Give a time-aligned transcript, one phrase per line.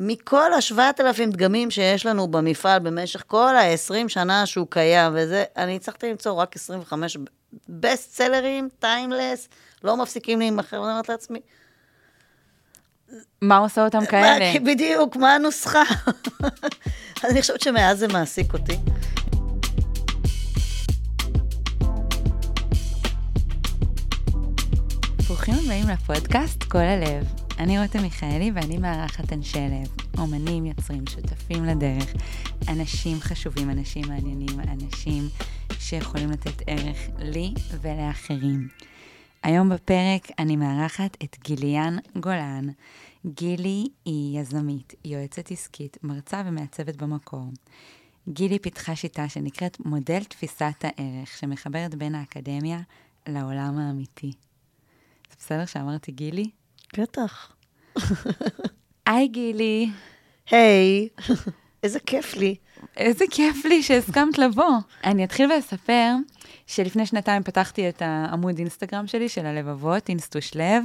[0.00, 6.10] מכל ה-7,000 דגמים שיש לנו במפעל במשך כל ה-20 שנה שהוא קיים, וזה, אני הצלחתי
[6.10, 7.16] למצוא רק 25
[7.68, 9.48] בסט סלרים, טיימלס,
[9.84, 11.40] לא מפסיקים להימכר, ואני אומרת לעצמי,
[13.42, 14.52] מה עושה אותם כאלה?
[14.52, 15.82] מה, בדיוק, מה הנוסחה?
[17.24, 18.76] אני חושבת שמאז זה מעסיק אותי.
[25.26, 27.47] ברוכים הבאים לפודקאסט כל הלב.
[27.58, 32.14] אני רותם מיכאלי ואני מארחת אנשי לב, אומנים, יוצרים, שותפים לדרך,
[32.68, 35.22] אנשים חשובים, אנשים מעניינים, אנשים
[35.78, 38.68] שיכולים לתת ערך לי ולאחרים.
[39.42, 42.66] היום בפרק אני מארחת את גיליאן גולן.
[43.26, 47.52] גילי היא יזמית, יועצת עסקית, מרצה ומעצבת במקור.
[48.28, 52.80] גילי פיתחה שיטה שנקראת מודל תפיסת הערך, שמחברת בין האקדמיה
[53.28, 54.32] לעולם האמיתי.
[55.30, 56.50] זה בסדר שאמרתי גילי?
[56.96, 57.52] בטח.
[59.06, 59.90] היי גילי.
[60.50, 61.08] היי,
[61.82, 62.56] איזה כיף לי.
[62.96, 64.78] איזה כיף לי שהסכמת לבוא.
[65.04, 66.14] אני אתחיל ואספר
[66.66, 70.84] שלפני שנתיים פתחתי את העמוד אינסטגרם שלי, של הלבבות, אינסטוש לב,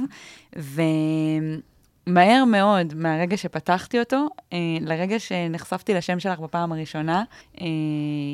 [2.06, 7.24] ומהר מאוד, מהרגע שפתחתי אותו, אה, לרגע שנחשפתי לשם שלך בפעם הראשונה,
[7.60, 7.66] אה,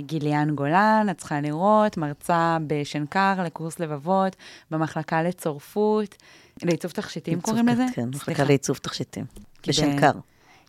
[0.07, 4.37] גיליאן גולן, את צריכה לראות, מרצה בשנקר לקורס לבבות,
[4.71, 6.17] במחלקה לצורפות,
[6.63, 7.85] לעיצוב תכשיטים קוראים לזה?
[7.95, 9.25] כן, מחלקה לעיצוב תכשיטים.
[9.69, 10.13] בשנקר.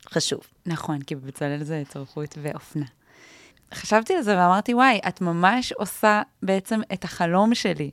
[0.09, 0.39] חשוב.
[0.65, 2.85] נכון, כי בבצלאל זה צורפות ואופנה.
[3.73, 7.91] חשבתי על זה ואמרתי, וואי, את ממש עושה בעצם את החלום שלי.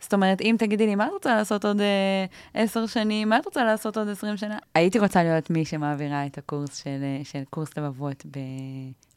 [0.00, 3.28] זאת אומרת, אם תגידי לי, מה את רוצה לעשות עוד אה, עשר אה, שנים?
[3.28, 4.58] מה את רוצה לעשות עוד עשרים שנה?
[4.74, 8.38] הייתי רוצה להיות מי שמעבירה את הקורס של, אה, של קורס לבבות ב,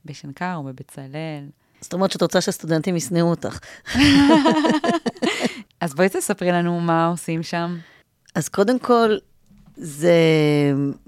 [0.05, 1.45] בשנקר או בבצלאל.
[1.81, 3.59] זאת אומרת שאת רוצה שהסטודנטים ישנאו אותך.
[5.81, 7.77] אז בואי תספרי לנו מה עושים שם.
[8.35, 9.17] אז קודם כל,
[9.77, 10.13] זה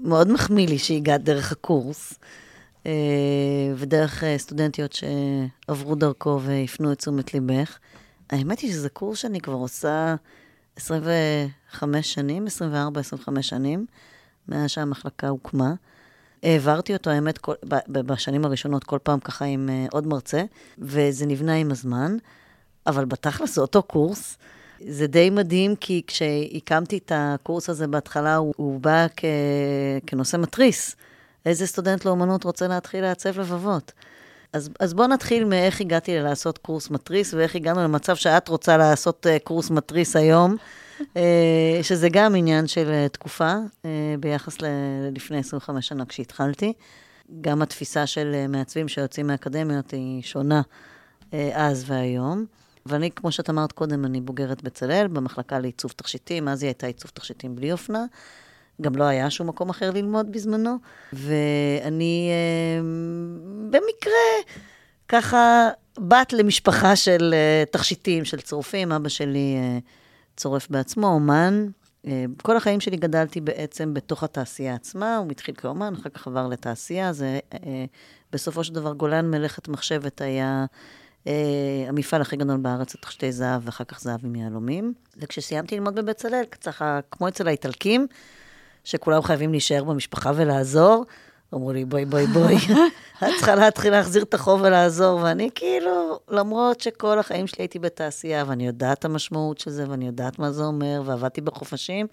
[0.00, 2.14] מאוד מחמיא לי שהגעת דרך הקורס.
[2.86, 2.92] אה,
[3.76, 7.78] ודרך אה, סטודנטיות שעברו דרכו והפנו את תשומת ליבך.
[8.30, 10.14] האמת היא שזה קורס שאני כבר עושה
[10.76, 13.86] 25 שנים, 24-25 שנים,
[14.48, 15.74] מאז שהמחלקה הוקמה.
[16.42, 17.54] העברתי אותו, האמת, כל,
[17.88, 20.42] בשנים הראשונות, כל פעם ככה עם אה, עוד מרצה,
[20.78, 22.16] וזה נבנה עם הזמן,
[22.86, 24.38] אבל בתכלס זה אותו קורס.
[24.88, 29.24] זה די מדהים, כי כשהקמתי את הקורס הזה בהתחלה, הוא, הוא בא כ,
[30.06, 30.96] כנושא מתריס.
[31.46, 33.92] איזה סטודנט לאומנות רוצה להתחיל לעצב לבבות?
[34.52, 39.26] אז, אז בואו נתחיל מאיך הגעתי לעשות קורס מתריס, ואיך הגענו למצב שאת רוצה לעשות
[39.26, 40.56] uh, קורס מתריס היום,
[41.00, 41.04] uh,
[41.82, 43.54] שזה גם עניין של uh, תקופה,
[44.20, 46.72] ביחס ללפני 25 שנה כשהתחלתי.
[47.40, 50.62] גם התפיסה של מעצבים שיוצאים מהאקדמיות היא שונה
[51.54, 52.44] אז והיום.
[52.86, 57.10] ואני, כמו שאת אמרת קודם, אני בוגרת בצלאל, במחלקה לעיצוב תכשיטים, אז היא הייתה עיצוב
[57.14, 58.04] תכשיטים בלי אופנה.
[58.80, 60.76] גם לא היה שום מקום אחר ללמוד בזמנו,
[61.12, 62.82] ואני אה,
[63.70, 64.54] במקרה,
[65.08, 65.68] ככה,
[65.98, 69.78] בת למשפחה של אה, תכשיטים, של צורפים, אבא שלי אה,
[70.36, 71.66] צורף בעצמו, אומן.
[72.42, 77.12] כל החיים שלי גדלתי בעצם בתוך התעשייה עצמה, הוא התחיל כאומן, אחר כך עבר לתעשייה,
[77.12, 77.38] זה
[78.32, 80.64] בסופו של דבר גולן מלאכת מחשבת היה
[81.88, 84.92] המפעל הכי גדול בארץ לתכשיטי זהב, ואחר כך זהב עם יהלומים.
[85.16, 88.06] וכשסיימתי ללמוד בבצלאל, ככה, כמו אצל האיטלקים,
[88.84, 91.04] שכולם חייבים להישאר במשפחה ולעזור.
[91.54, 92.56] אמרו לי, בואי, בואי, בואי,
[93.22, 95.20] את צריכה להתחיל להחזיר את החוב ולעזור.
[95.22, 100.06] ואני כאילו, למרות שכל החיים שלי הייתי בתעשייה, ואני יודעת את המשמעות של זה, ואני
[100.06, 102.06] יודעת מה זה אומר, ועבדתי בחופשים,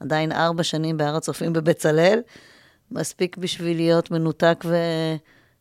[0.00, 2.20] עדיין ארבע שנים בהר הצופים בבצלאל,
[2.90, 4.64] מספיק בשביל להיות מנותק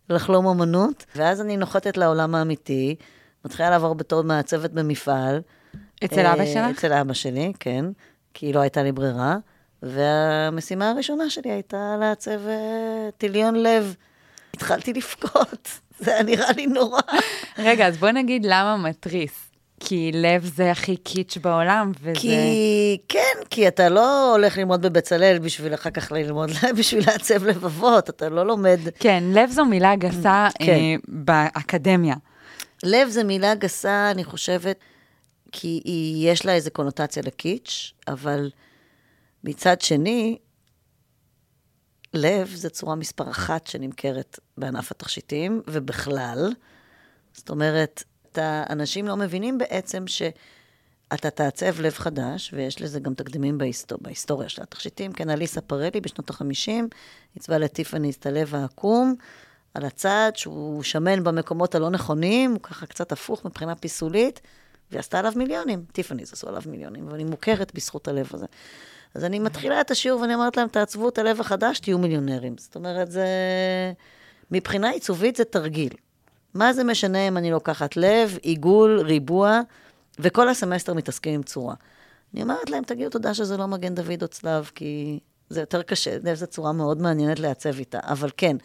[0.10, 1.06] ולחלום אמנות.
[1.16, 2.96] ואז אני נוחתת לעולם האמיתי,
[3.46, 5.42] מתחילה לעבור בתור מעצבת במפעל.
[6.06, 6.78] אצל אבא אה, שלך?
[6.78, 7.86] אצל אבא שלי, כן,
[8.34, 9.38] כי לא הייתה לי ברירה.
[9.84, 13.96] והמשימה הראשונה שלי הייתה לעצב אה, טיליון לב.
[14.54, 15.70] התחלתי לבכות,
[16.00, 17.02] זה היה נראה לי נורא.
[17.58, 19.47] רגע, אז בוא נגיד למה מתריס.
[19.80, 22.20] כי לב זה הכי קיץ' בעולם, וזה...
[22.20, 26.50] כי, כן, כי אתה לא הולך ללמוד בבצלאל בשביל אחר כך ללמוד,
[26.80, 28.80] בשביל לעצב לבבות, אתה לא לומד...
[29.00, 30.72] כן, לב זו מילה גסה כן.
[30.72, 32.16] אה, באקדמיה.
[32.84, 34.80] לב זו מילה גסה, אני חושבת,
[35.52, 38.50] כי היא, יש לה איזו קונוטציה לקיץ', אבל...
[39.44, 40.38] מצד שני,
[42.14, 46.54] לב זה צורה מספר אחת שנמכרת בענף התכשיטים, ובכלל.
[47.34, 48.04] זאת אומרת,
[48.38, 54.50] אתה, אנשים לא מבינים בעצם שאתה תעצב לב חדש, ויש לזה גם תקדימים בהיסטור, בהיסטוריה
[54.50, 55.12] של התכשיטים.
[55.12, 56.84] כן, אליסה פרלי בשנות ה-50
[57.36, 59.16] עיצבה לטיפאני את הלב העקום
[59.74, 64.42] על הצד, שהוא שמן במקומות הלא נכונים, הוא ככה קצת הפוך מבחינה פיסולית,
[64.92, 65.86] והיא עשתה עליו מיליונים.
[65.92, 68.46] טיפאני עשו עליו מיליונים, היא מוכרת בזכות הלב הזה.
[69.16, 72.56] אז אני מתחילה את השיעור ואני אומרת להם, תעצבו את הלב החדש, תהיו מיליונרים.
[72.58, 73.28] זאת אומרת, זה...
[74.52, 75.94] מבחינה עיצובית זה תרגיל.
[76.58, 79.62] מה זה משנה אם אני לוקחת לב, עיגול, ריבוע,
[80.20, 81.76] וכל הסמסטר מתעסקים עם צורה.
[82.34, 85.20] אני אומרת להם, תגידו תודה שזה לא מגן דוד או צלב, כי
[85.50, 88.00] זה יותר קשה, זו צורה מאוד מעניינת לעצב איתה.
[88.04, 88.58] אבל כן,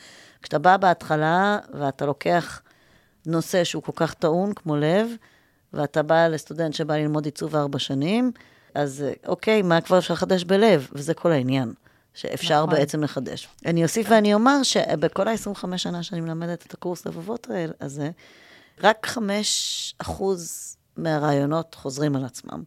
[0.42, 2.62] כשאתה בא בהתחלה ואתה לוקח
[3.26, 5.08] נושא שהוא כל כך טעון כמו לב,
[5.72, 8.32] ואתה בא לסטודנט שבא ללמוד עיצוב ארבע שנים,
[8.74, 10.88] אז אוקיי, מה כבר אפשר לחדש בלב?
[10.92, 11.72] וזה כל העניין.
[12.14, 12.74] שאפשר נכון.
[12.78, 13.48] בעצם לחדש.
[13.66, 17.46] אני אוסיף ואני אומר שבכל ה-25 שנה שאני מלמדת את הקורס לבבות
[17.80, 18.10] הזה,
[18.82, 22.62] רק 5 אחוז מהרעיונות חוזרים על עצמם.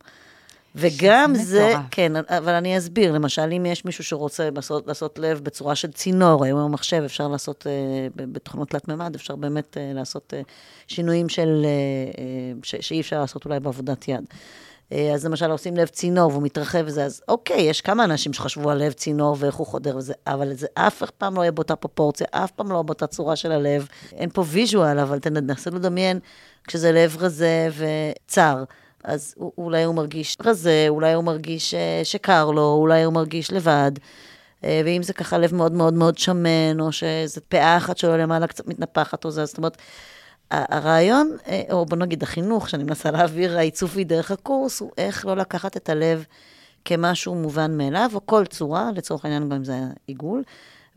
[0.75, 1.85] וגם זה, מטורף.
[1.91, 6.45] כן, אבל אני אסביר, למשל, אם יש מישהו שרוצה לעשות, לעשות לב בצורה של צינור,
[6.45, 10.51] היום במחשב אפשר לעשות, uh, בתוכנות תלת-ממד, אפשר באמת uh, לעשות uh,
[10.87, 14.25] שינויים של, uh, ש, שאי אפשר לעשות אולי בעבודת יד.
[14.91, 18.69] אה, אז למשל עושים לב צינור והוא מתרחב וזה, אז אוקיי, יש כמה אנשים שחשבו
[18.69, 22.27] על לב צינור ואיך הוא חודר וזה, אבל זה אף פעם לא יהיה באותה פרופורציה,
[22.31, 23.87] אף פעם לא באותה צורה של הלב.
[24.13, 26.19] אין פה ויז'ואל, אבל תנסו לדמיין,
[26.67, 28.63] כשזה לב רזה וצר.
[29.03, 33.91] אז אולי הוא מרגיש רזה, אולי הוא מרגיש אה, שקר לו, אולי הוא מרגיש לבד.
[34.63, 38.47] אה, ואם זה ככה לב מאוד מאוד מאוד שמן, או שאיזו פאה אחת שלו למעלה
[38.47, 39.77] קצת מתנפחת או זה, זאת אומרת,
[40.51, 45.35] הרעיון, אה, או בוא נגיד החינוך שאני מנסה להעביר, העיצובי דרך הקורס, הוא איך לא
[45.35, 46.25] לקחת את הלב
[46.85, 50.43] כמשהו מובן מאליו, או כל צורה, לצורך העניין גם אם זה היה עיגול.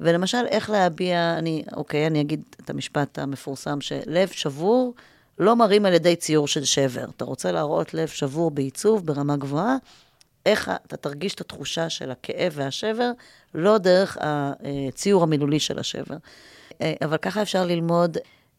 [0.01, 4.95] ולמשל, איך להביע, אני, אוקיי, אני אגיד את המשפט המפורסם, שלב שבור
[5.39, 7.05] לא מרים על ידי ציור של שבר.
[7.17, 9.77] אתה רוצה להראות לב שבור בעיצוב ברמה גבוהה,
[10.47, 13.11] איך אתה תרגיש את התחושה של הכאב והשבר,
[13.55, 16.17] לא דרך הציור המילולי של השבר.
[16.81, 18.19] אה, אבל ככה אפשר ללמוד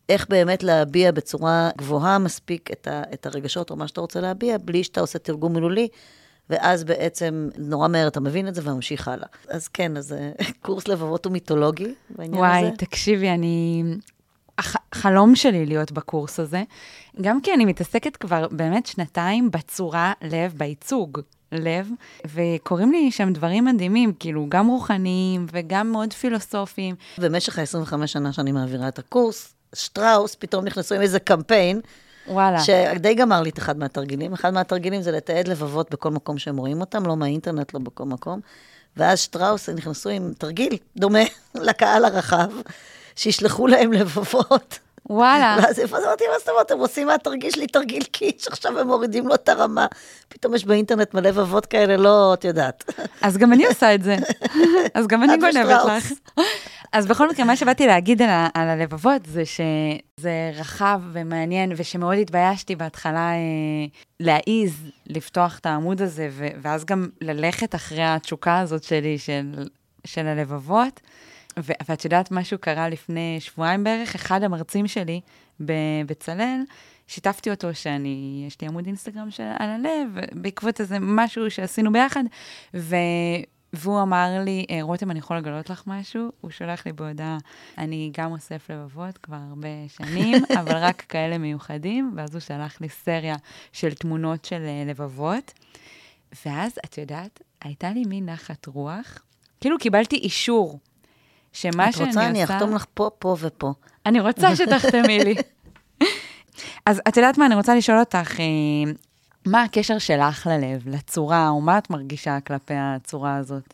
[0.09, 4.57] איך באמת להביע בצורה גבוהה מספיק את, ה, את הרגשות או מה שאתה רוצה להביע,
[4.57, 5.87] בלי שאתה עושה תרגום מילולי,
[6.49, 9.27] ואז בעצם נורא מהר אתה מבין את זה וממשיך הלאה.
[9.47, 12.65] אז כן, אז אה, קורס לבבות הוא מיתולוגי בעניין וואי, הזה.
[12.65, 13.83] וואי, תקשיבי, אני...
[14.57, 16.63] החלום שלי להיות בקורס הזה,
[17.21, 21.19] גם כי אני מתעסקת כבר באמת שנתיים בצורה לב, בייצוג
[21.51, 21.89] לב,
[22.33, 26.95] וקורים לי שם דברים מדהימים, כאילו, גם רוחניים וגם מאוד פילוסופיים.
[27.17, 31.81] במשך ה-25 שנה שאני מעבירה את הקורס, שטראוס פתאום נכנסו עם איזה קמפיין.
[32.27, 32.59] וואלה.
[32.59, 34.33] שדי גמר לי את אחד מהתרגילים.
[34.33, 38.39] אחד מהתרגילים זה לתעד לבבות בכל מקום שהם רואים אותם, לא מהאינטרנט, לא בכל מקום.
[38.97, 41.23] ואז שטראוס נכנסו עם תרגיל דומה
[41.55, 42.49] לקהל הרחב,
[43.15, 44.79] שישלחו להם לבבות.
[45.09, 45.57] וואלה.
[45.63, 48.87] ואז איפה זה אמרתי, מה זאת אומרת, הם עושים מהתרגיל שלי תרגיל קיץ', עכשיו הם
[48.87, 49.85] מורידים לו את הרמה.
[50.29, 52.91] פתאום יש באינטרנט מלא לבבות כאלה, לא, את יודעת.
[53.21, 54.15] אז גם אני עושה את זה.
[54.93, 56.11] אז גם אני גונבת לך.
[56.91, 62.17] אז בכל מקרה, מה שבאתי להגיד על, ה- על הלבבות זה שזה רחב ומעניין, ושמאוד
[62.17, 63.37] התביישתי בהתחלה אה,
[64.19, 64.73] להעיז
[65.07, 69.67] לפתוח את העמוד הזה, ו- ואז גם ללכת אחרי התשוקה הזאת שלי של,
[70.05, 70.99] של הלבבות.
[71.59, 75.21] ו- ואת יודעת, משהו קרה לפני שבועיים בערך, אחד המרצים שלי
[75.59, 76.61] בבצלאל,
[77.07, 82.23] שיתפתי אותו שאני, יש לי עמוד אינסטגרם של, על הלב, בעקבות איזה משהו שעשינו ביחד,
[82.73, 82.95] ו...
[83.73, 86.31] והוא אמר לי, אה, רותם, אני יכול לגלות לך משהו?
[86.41, 87.37] הוא שולח לי בהודעה,
[87.77, 92.89] אני גם אוסף לבבות כבר הרבה שנים, אבל רק כאלה מיוחדים, ואז הוא שלח לי
[92.89, 93.35] סריה
[93.73, 95.53] של תמונות של אה, לבבות.
[96.45, 99.19] ואז, את יודעת, הייתה לי מין נחת רוח,
[99.61, 100.79] כאילו קיבלתי אישור
[101.53, 102.03] שמה שאני עושה...
[102.03, 103.73] את רוצה, אני אחתום לך פה, פה ופה.
[104.05, 105.35] אני רוצה שתחתמי לי.
[106.85, 108.91] אז את יודעת מה, אני רוצה לשאול אותך, אה,
[109.45, 113.73] מה הקשר שלך ללב, לצורה, או מה את מרגישה כלפי הצורה הזאת?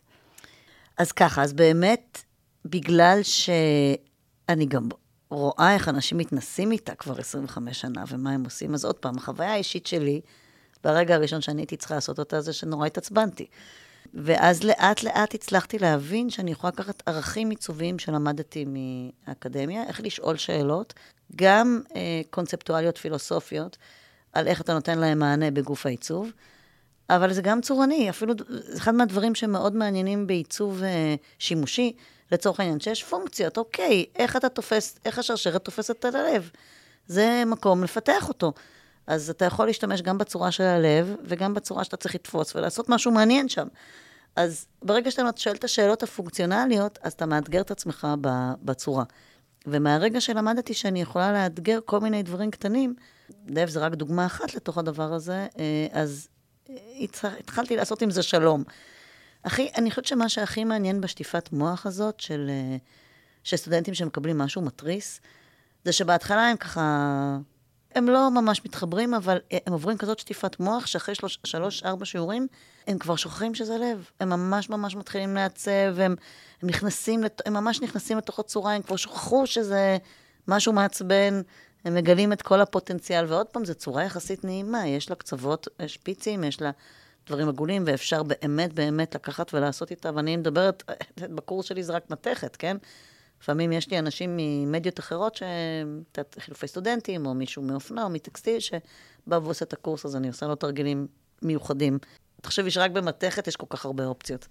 [0.97, 2.23] אז ככה, אז באמת,
[2.65, 4.89] בגלל שאני גם
[5.29, 9.53] רואה איך אנשים מתנסים איתה כבר 25 שנה, ומה הם עושים, אז עוד פעם, החוויה
[9.53, 10.21] האישית שלי,
[10.83, 13.45] ברגע הראשון שאני הייתי צריכה לעשות אותה, זה שנורא התעצבנתי.
[14.15, 20.93] ואז לאט לאט הצלחתי להבין שאני יכולה לקחת ערכים עיצוביים שלמדתי מהאקדמיה, איך לשאול שאלות,
[21.35, 23.77] גם אה, קונספטואליות פילוסופיות,
[24.33, 26.31] על איך אתה נותן להם מענה בגוף העיצוב,
[27.09, 28.33] אבל זה גם צורני, אפילו
[28.77, 31.93] אחד מהדברים שמאוד מעניינים בעיצוב אה, שימושי,
[32.31, 36.49] לצורך העניין, שיש פונקציות, אוקיי, איך אתה תופס, איך השרשרת תופסת על הלב.
[37.07, 38.53] זה מקום לפתח אותו.
[39.07, 43.11] אז אתה יכול להשתמש גם בצורה של הלב, וגם בצורה שאתה צריך לתפוס ולעשות משהו
[43.11, 43.67] מעניין שם.
[44.35, 48.07] אז ברגע שאתה שואל את השאלות הפונקציונליות, אז אתה מאתגר את עצמך
[48.63, 49.03] בצורה.
[49.67, 52.95] ומהרגע שלמדתי שאני יכולה לאתגר כל מיני דברים קטנים,
[53.45, 56.27] דב זה רק דוגמה אחת לתוך הדבר הזה, אה, אז
[57.39, 58.63] התחלתי לעשות עם זה שלום.
[59.45, 62.77] הכי, אני חושבת שמה שהכי מעניין בשטיפת מוח הזאת, של, אה,
[63.43, 65.21] של סטודנטים שמקבלים משהו מתריס,
[65.85, 67.37] זה שבהתחלה הם ככה
[67.95, 72.47] הם לא ממש מתחברים, אבל הם עוברים כזאת שטיפת מוח, שאחרי שלוש, שלוש, ארבע שיעורים,
[72.87, 74.09] הם כבר שוכחים שזה לב.
[74.19, 76.15] הם ממש ממש מתחילים לעצב, הם,
[76.61, 77.41] הם נכנסים, לת...
[77.45, 79.97] הם ממש נכנסים לתוך הצורה, הם כבר שכחו שזה
[80.47, 81.41] משהו מעצבן,
[81.85, 86.43] הם מגלים את כל הפוטנציאל, ועוד פעם, זו צורה יחסית נעימה, יש לה קצוות, שפיצים,
[86.43, 86.71] יש לה
[87.27, 90.83] דברים עגולים, ואפשר באמת באמת לקחת ולעשות איתה, ואני מדברת,
[91.35, 92.77] בקורס שלי זה רק מתכת, כן?
[93.45, 96.03] לפעמים יש לי אנשים ממדיות אחרות, שהם
[96.39, 100.55] חילופי סטודנטים, או מישהו מאופנה או מטקסטיל, שבא ועושה את הקורס הזה, אני עושה לו
[100.55, 101.07] תרגילים
[101.41, 101.99] מיוחדים.
[102.41, 104.47] תחשבי שרק במתכת יש כל כך הרבה אופציות.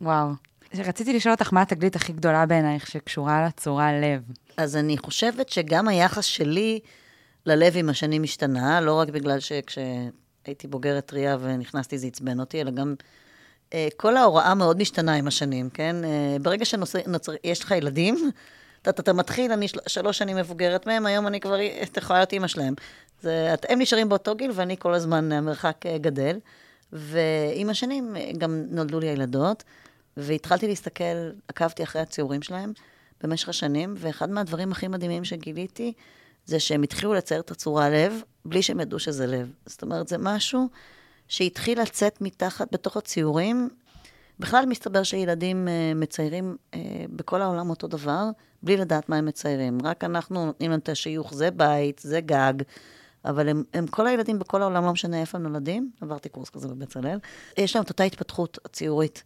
[0.00, 0.28] וואו.
[0.74, 4.22] רציתי לשאול אותך, מה התגלית הכי גדולה בעינייך שקשורה לצורה לב?
[4.56, 6.80] אז אני חושבת שגם היחס שלי
[7.46, 12.70] ללב עם השנים השתנה, לא רק בגלל שכשהייתי בוגרת טריה ונכנסתי זה עצבן אותי, אלא
[12.70, 12.94] גם
[13.96, 15.96] כל ההוראה מאוד משתנה עם השנים, כן?
[16.04, 18.30] אה, ברגע שיש לך ילדים,
[18.88, 22.46] אתה, מתחיל, אני של, שלוש שנים מבוגרת מהם, היום אני כבר, אתה יכולה להיות אימא
[22.46, 22.74] שלהם.
[23.68, 26.38] הם נשארים באותו גיל ואני כל הזמן, המרחק אה, גדל.
[26.92, 29.64] ועם השנים גם נולדו לי הילדות,
[30.16, 32.72] והתחלתי להסתכל, עקבתי אחרי הציורים שלהם
[33.22, 35.92] במשך השנים, ואחד מהדברים הכי מדהימים שגיליתי,
[36.46, 39.52] זה שהם התחילו לצייר את הצורה לב, בלי שהם ידעו שזה לב.
[39.66, 40.68] זאת אומרת, זה משהו
[41.32, 43.68] שהתחיל לצאת מתחת, בתוך הציורים.
[44.40, 46.76] בכלל מסתבר שילדים uh, מציירים uh,
[47.10, 48.24] בכל העולם אותו דבר,
[48.62, 49.78] בלי לדעת מה הם מציירים.
[49.84, 52.52] רק אנחנו נותנים להם את השיוך, זה בית, זה גג,
[53.24, 56.68] אבל הם, הם כל הילדים בכל העולם, לא משנה איפה הם נולדים, עברתי קורס כזה
[56.68, 57.18] בבצלאל,
[57.58, 59.22] יש להם את אותה התפתחות הציורית.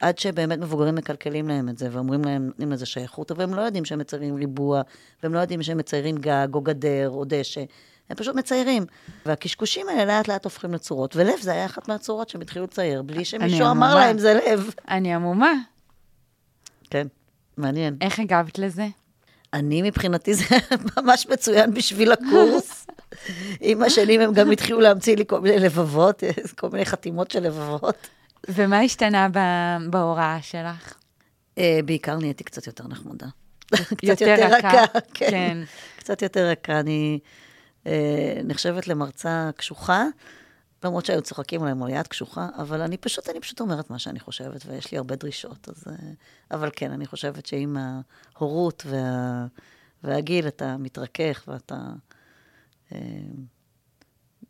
[0.00, 3.60] עד שבאמת מבוגרים מקלקלים להם את זה, ואומרים להם, נותנים לזה שייכות, אבל הם לא
[3.60, 4.82] יודעים שהם מציירים ריבוע,
[5.22, 7.64] והם לא יודעים שהם מציירים גג, או גדר, או דשא.
[8.10, 8.86] הם פשוט מציירים.
[9.26, 13.24] והקשקושים האלה לאט לאט הופכים לצורות, ולב זה היה אחת מהצורות שהם התחילו לצייר, בלי
[13.24, 14.70] שמישהו אמר להם זה לב.
[14.88, 15.52] אני עמומה.
[16.90, 17.06] כן,
[17.56, 17.96] מעניין.
[18.00, 18.86] איך הגבת לזה?
[19.52, 20.44] אני מבחינתי זה
[20.96, 22.86] ממש מצוין בשביל הקורס.
[23.60, 26.22] עם השנים הם גם התחילו להמציא לי כל מיני לבבות,
[26.58, 28.08] כל מיני חתימות של לבבות.
[28.48, 29.28] ומה השתנה
[29.90, 30.94] בהוראה שלך?
[31.58, 33.26] אה, בעיקר נהייתי קצת יותר נחמדה.
[33.98, 35.30] קצת יותר רכה, כן.
[35.30, 35.58] כן.
[35.96, 36.80] קצת יותר רכה.
[36.80, 37.18] אני
[38.44, 40.04] נחשבת למרצה קשוחה,
[40.84, 44.20] למרות שהיו צוחקים עליהם על יד קשוחה, אבל אני פשוט, אני פשוט אומרת מה שאני
[44.20, 45.68] חושבת, ויש לי הרבה דרישות.
[45.68, 45.94] אז, אה,
[46.50, 47.76] אבל כן, אני חושבת שעם
[48.36, 49.46] ההורות וה,
[50.02, 51.76] והגיל אתה מתרכך ואתה...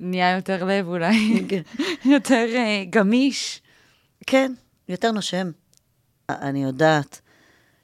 [0.00, 1.62] נהיה יותר לב אולי, כן.
[2.14, 2.46] יותר
[2.90, 3.62] גמיש.
[4.26, 4.52] כן,
[4.88, 5.50] יותר נושם.
[6.28, 7.20] אני יודעת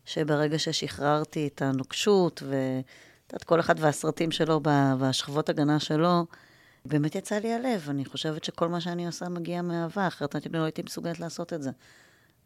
[0.05, 2.43] שברגע ששחררתי את הנוקשות,
[3.27, 4.61] ואת יודעת, כל אחד והסרטים שלו
[4.99, 6.27] והשכבות הגנה שלו,
[6.85, 7.87] באמת יצא לי הלב.
[7.91, 11.63] אני חושבת שכל מה שאני עושה מגיע מאהבה, אחרת אני לא הייתי מסוגלת לעשות את
[11.63, 11.71] זה.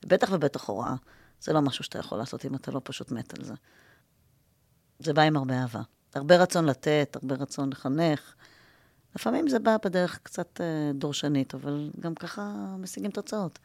[0.06, 0.94] בטח ובטח הוראה.
[1.40, 3.54] זה לא משהו שאתה יכול לעשות אם אתה לא פשוט מת על זה.
[4.98, 5.80] זה בא עם הרבה אהבה.
[6.14, 8.34] הרבה רצון לתת, הרבה רצון לחנך.
[9.16, 13.58] לפעמים זה בא בדרך קצת אה, דורשנית, אבל גם ככה משיגים תוצאות.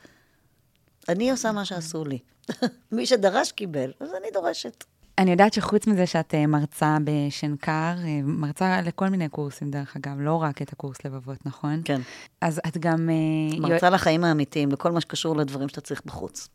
[1.10, 2.20] אני עושה מה שעשו לי.
[2.92, 4.84] מי שדרש קיבל, אז אני דורשת.
[5.18, 10.20] אני יודעת שחוץ מזה שאת אה, מרצה בשנקר, אה, מרצה לכל מיני קורסים, דרך אגב,
[10.20, 11.82] לא רק את הקורס לבבות, נכון?
[11.86, 12.02] כן.
[12.42, 13.10] אז את גם...
[13.10, 16.50] אה, מרצה לחיים האמיתיים, לכל מה שקשור לדברים שאתה צריך בחוץ.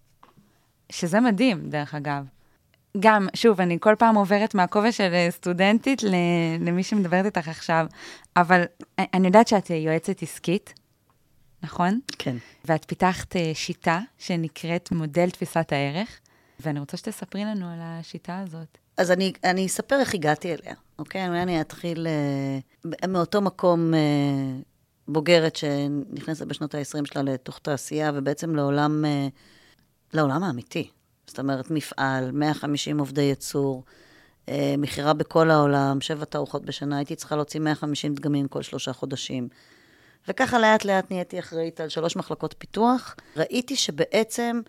[0.92, 2.24] שזה מדהים, דרך אגב.
[3.00, 6.02] גם, שוב, אני כל פעם עוברת מהכובע של סטודנטית
[6.60, 7.86] למי שמדברת איתך עכשיו,
[8.36, 8.64] אבל
[8.98, 10.74] אני יודעת שאת יועצת עסקית,
[11.62, 12.00] נכון?
[12.18, 12.36] כן.
[12.64, 16.20] ואת פיתחת שיטה שנקראת מודל תפיסת הערך,
[16.62, 18.78] ואני רוצה שתספרי לנו על השיטה הזאת.
[18.96, 21.28] אז אני, אני אספר איך הגעתי אליה, אוקיי?
[21.28, 22.06] אולי אני אתחיל
[22.86, 23.96] uh, מאותו מקום uh,
[25.08, 30.90] בוגרת שנכנסת בשנות ה-20 שלה לתוך תעשייה, ובעצם לעולם, uh, לעולם האמיתי.
[31.26, 33.84] זאת אומרת, מפעל, 150 עובדי ייצור,
[34.46, 39.48] uh, מכירה בכל העולם, שבע תערוכות בשנה, הייתי צריכה להוציא 150 דגמים כל שלושה חודשים.
[40.28, 43.16] וככה לאט לאט נהייתי אחראית על שלוש מחלקות פיתוח.
[43.36, 44.60] ראיתי שבעצם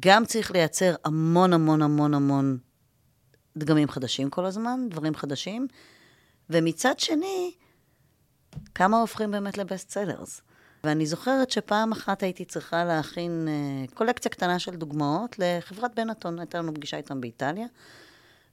[0.00, 2.58] גם צריך לייצר המון המון המון המון
[3.56, 5.66] דגמים חדשים כל הזמן, דברים חדשים,
[6.50, 7.52] ומצד שני,
[8.74, 10.40] כמה הופכים באמת לבסט סלרס.
[10.84, 16.58] ואני זוכרת שפעם אחת הייתי צריכה להכין uh, קולקציה קטנה של דוגמאות לחברת בנטון, הייתה
[16.58, 17.66] לנו פגישה איתם באיטליה,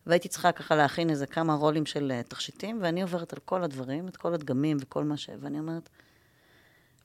[0.06, 4.08] והייתי צריכה ככה להכין איזה כמה רולים של uh, תכשיטים, ואני עוברת על כל הדברים,
[4.08, 5.30] את כל הדגמים וכל מה ש...
[5.42, 5.90] ואני אומרת,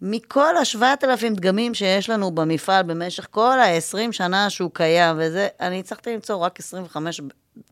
[0.07, 5.81] מכל השבעת אלפים דגמים שיש לנו במפעל במשך כל ה-20 שנה שהוא קיים, וזה, אני
[5.81, 7.21] הצלחתי למצוא רק 25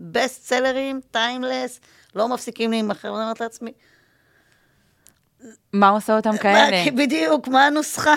[0.00, 1.80] בסט סלרים, טיימלס,
[2.14, 3.72] לא מפסיקים להימכר, ואני אומרת לעצמי,
[5.72, 6.90] מה עושה אותם כאלה?
[6.96, 8.14] בדיוק, מה הנוסחה?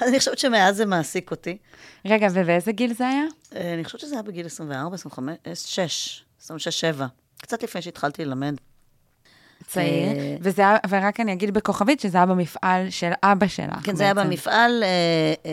[0.00, 1.58] אז אני חושבת שמאז זה מעסיק אותי.
[2.04, 3.24] רגע, ובאיזה גיל זה היה?
[3.56, 7.06] אה, אני חושבת שזה היה בגיל 24, 25, 6, 26, 7.
[7.38, 8.54] קצת לפני שהתחלתי ללמד.
[9.68, 13.80] צעיר, וזה היה, ורק אני אגיד בכוכבית שזה היה במפעל של אבא שלך.
[13.82, 14.88] כן, זה היה במפעל, אה,
[15.46, 15.52] אה,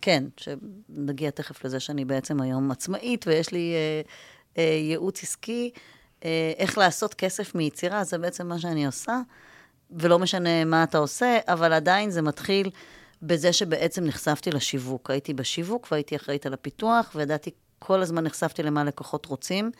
[0.00, 4.00] כן, שנגיע תכף לזה שאני בעצם היום עצמאית, ויש לי אה,
[4.58, 5.70] אה, ייעוץ עסקי,
[6.24, 9.20] אה, איך לעשות כסף מיצירה, זה בעצם מה שאני עושה,
[9.90, 12.70] ולא משנה מה אתה עושה, אבל עדיין זה מתחיל
[13.22, 15.10] בזה שבעצם נחשפתי לשיווק.
[15.10, 19.70] הייתי בשיווק והייתי אחראית על הפיתוח, וידעתי, כל הזמן נחשפתי למה לקוחות רוצים.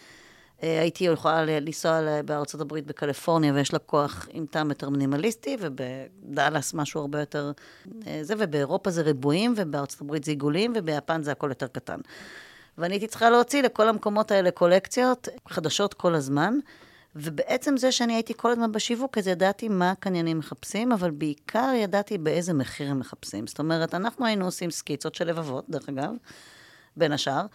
[0.62, 6.74] אה, הייתי יכולה לנסוע בארצות הברית, בקליפורניה, ויש לה כוח עם טעם יותר מינימליסטי, ובדאלאס
[6.74, 7.52] משהו הרבה יותר
[8.06, 12.00] אה, זה, ובאירופה זה ריבועים, ובארצות הברית זה עיגולים, וביפן זה הכל יותר קטן.
[12.78, 16.58] ואני הייתי צריכה להוציא לכל המקומות האלה קולקציות חדשות כל הזמן.
[17.18, 22.18] ובעצם זה שאני הייתי כל הזמן בשיווק, אז ידעתי מה הקניינים מחפשים, אבל בעיקר ידעתי
[22.18, 23.46] באיזה מחיר הם מחפשים.
[23.46, 26.10] זאת אומרת, אנחנו היינו עושים סקיצות של לבבות, דרך אגב,
[26.96, 27.46] בין השאר,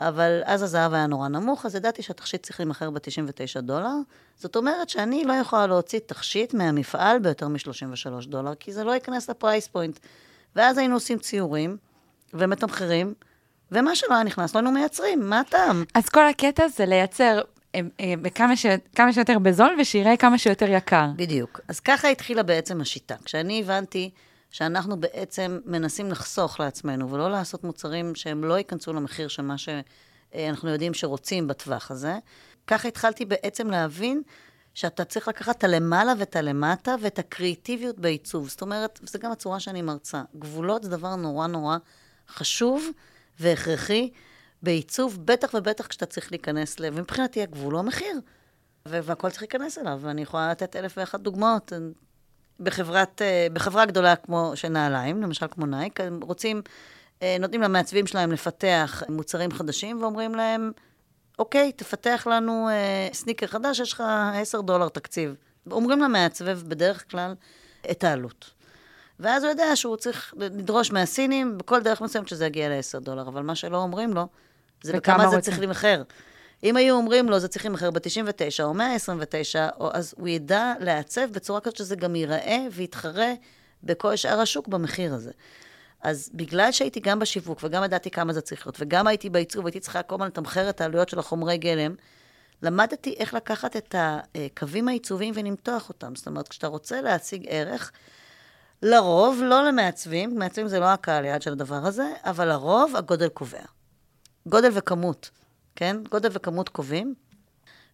[0.00, 3.94] אבל אז הזהב היה נורא נמוך, אז ידעתי שהתכשיט צריך להימכר ב-99 דולר.
[4.36, 9.30] זאת אומרת שאני לא יכולה להוציא תכשיט מהמפעל ביותר מ-33 דולר, כי זה לא ייכנס
[9.30, 9.98] לפרייס פוינט.
[10.56, 11.76] ואז היינו עושים ציורים
[12.34, 13.14] ומתמחרים,
[13.72, 15.84] ומה שלא היה נכנס, לא היינו מייצרים, מה הטעם?
[15.94, 17.40] אז כל הקטע זה לייצר
[17.74, 18.66] אה, אה, בכמה ש...
[18.96, 21.06] כמה שיותר בזול ושיראה כמה שיותר יקר.
[21.16, 21.60] בדיוק.
[21.68, 23.14] אז ככה התחילה בעצם השיטה.
[23.24, 24.10] כשאני הבנתי
[24.50, 30.68] שאנחנו בעצם מנסים לחסוך לעצמנו, ולא לעשות מוצרים שהם לא ייכנסו למחיר של מה שאנחנו
[30.68, 32.18] יודעים שרוצים בטווח הזה.
[32.66, 34.22] ככה התחלתי בעצם להבין
[34.74, 38.48] שאתה צריך לקחת את הלמעלה ואת הלמטה ואת הקריאיטיביות בעיצוב.
[38.48, 40.22] זאת אומרת, וזו גם הצורה שאני מרצה.
[40.38, 41.76] גבולות זה דבר נורא נורא
[42.28, 42.88] חשוב
[43.40, 44.10] והכרחי
[44.62, 46.84] בעיצוב, בטח ובטח כשאתה צריך להיכנס ל...
[46.92, 48.20] ומבחינתי הגבול הוא המחיר.
[48.86, 51.72] והכל צריך להיכנס אליו, ואני יכולה לתת אלף ואחת דוגמאות.
[52.60, 56.62] בחברת, אה, בחברה גדולה כמו של נעליים, למשל כמו נייק, הם רוצים,
[57.22, 60.72] אה, נותנים למעצבים שלהם לפתח מוצרים חדשים ואומרים להם,
[61.38, 64.02] אוקיי, תפתח לנו אה, סניקר חדש, יש לך
[64.34, 65.34] 10 דולר תקציב.
[65.70, 67.34] אומרים למעצב בדרך כלל
[67.90, 68.50] את העלות.
[69.20, 73.42] ואז הוא יודע שהוא צריך לדרוש מהסינים בכל דרך מסוימת שזה יגיע ל-10 דולר, אבל
[73.42, 74.26] מה שלא אומרים לו,
[74.82, 76.02] זה בכמה זה צריך להימכר.
[76.64, 81.30] אם היו אומרים לו, זה צריך להימכר ב-99 או 129, או, אז הוא ידע לעצב
[81.32, 83.32] בצורה כזאת שזה גם ייראה ויתחרה
[83.82, 85.30] בכל שאר השוק במחיר הזה.
[86.02, 89.80] אז בגלל שהייתי גם בשיווק וגם ידעתי כמה זה צריך להיות, וגם הייתי בעיצוב, הייתי
[89.80, 91.94] צריכה כל הזמן לתמחר את העלויות של החומרי גלם,
[92.62, 96.14] למדתי איך לקחת את הקווים העיצוביים ולמתוח אותם.
[96.14, 97.92] זאת אומרת, כשאתה רוצה להציג ערך,
[98.82, 103.62] לרוב, לא למעצבים, מעצבים זה לא הקהל יעד של הדבר הזה, אבל לרוב הגודל קובע.
[104.46, 105.30] גודל וכמות.
[105.80, 105.96] כן?
[106.10, 107.14] גודל וכמות קובעים,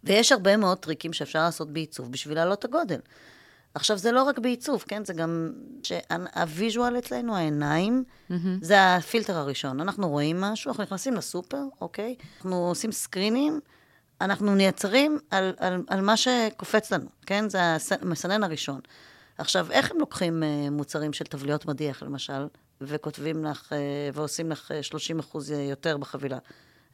[0.05, 3.01] ויש הרבה מאוד טריקים שאפשר לעשות בעיצוב בשביל להעלות את הגודל.
[3.75, 5.05] עכשיו, זה לא רק בעיצוב, כן?
[5.05, 8.35] זה גם שה visual אצלנו, העיניים, mm-hmm.
[8.61, 9.81] זה הפילטר הראשון.
[9.81, 12.15] אנחנו רואים משהו, אנחנו נכנסים לסופר, אוקיי?
[12.37, 13.61] אנחנו עושים screening,
[14.21, 17.49] אנחנו נעצרים על, על, על מה שקופץ לנו, כן?
[17.49, 17.59] זה
[18.01, 18.81] המסנן הראשון.
[19.39, 22.47] עכשיו, איך הם לוקחים uh, מוצרים של תבליות מדיח, למשל,
[22.81, 23.77] וכותבים לך, uh,
[24.17, 26.39] ועושים לך 30 אחוז יותר בחבילה?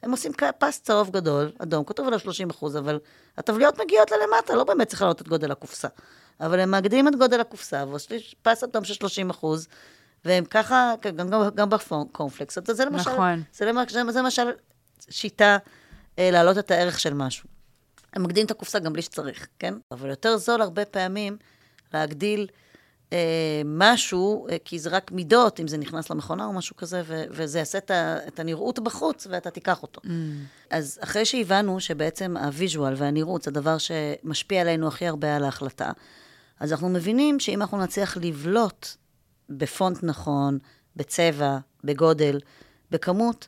[0.03, 2.99] הם עושים פס צהוב גדול, אדום, כתוב עליו 30 אחוז, אבל
[3.37, 5.87] הטבליות מגיעות ללמטה, לא באמת צריך להעלות את גודל הקופסה.
[6.39, 9.67] אבל הם מאגדים את גודל הקופסה, ועושים פס אדום של 30 אחוז,
[10.25, 12.57] והם ככה, גם, גם, גם בקורנפלקס.
[12.67, 13.43] זה למשל, נכון.
[13.53, 14.51] זה למשל, זה למשל
[15.09, 15.57] שיטה
[16.19, 17.49] אה, להעלות את הערך של משהו.
[18.13, 19.73] הם מגדילים את הקופסה גם בלי שצריך, כן?
[19.91, 21.37] אבל יותר זול הרבה פעמים
[21.93, 22.47] להגדיל
[23.65, 27.59] משהו, אה, כי זה רק מידות, אם זה נכנס למכונה או משהו כזה, ו- וזה
[27.59, 30.01] יעשה את, ה- את הנראות בחוץ, ואתה תיקח אותו.
[30.03, 30.07] Mm.
[30.69, 35.91] אז אחרי שהבנו שבעצם ה visual והנראות זה הדבר שמשפיע עלינו הכי הרבה על ההחלטה,
[36.59, 38.87] אז אנחנו מבינים שאם אנחנו נצליח לבלוט
[39.49, 40.57] בפונט נכון,
[40.95, 42.39] בצבע, בגודל,
[42.91, 43.47] בכמות,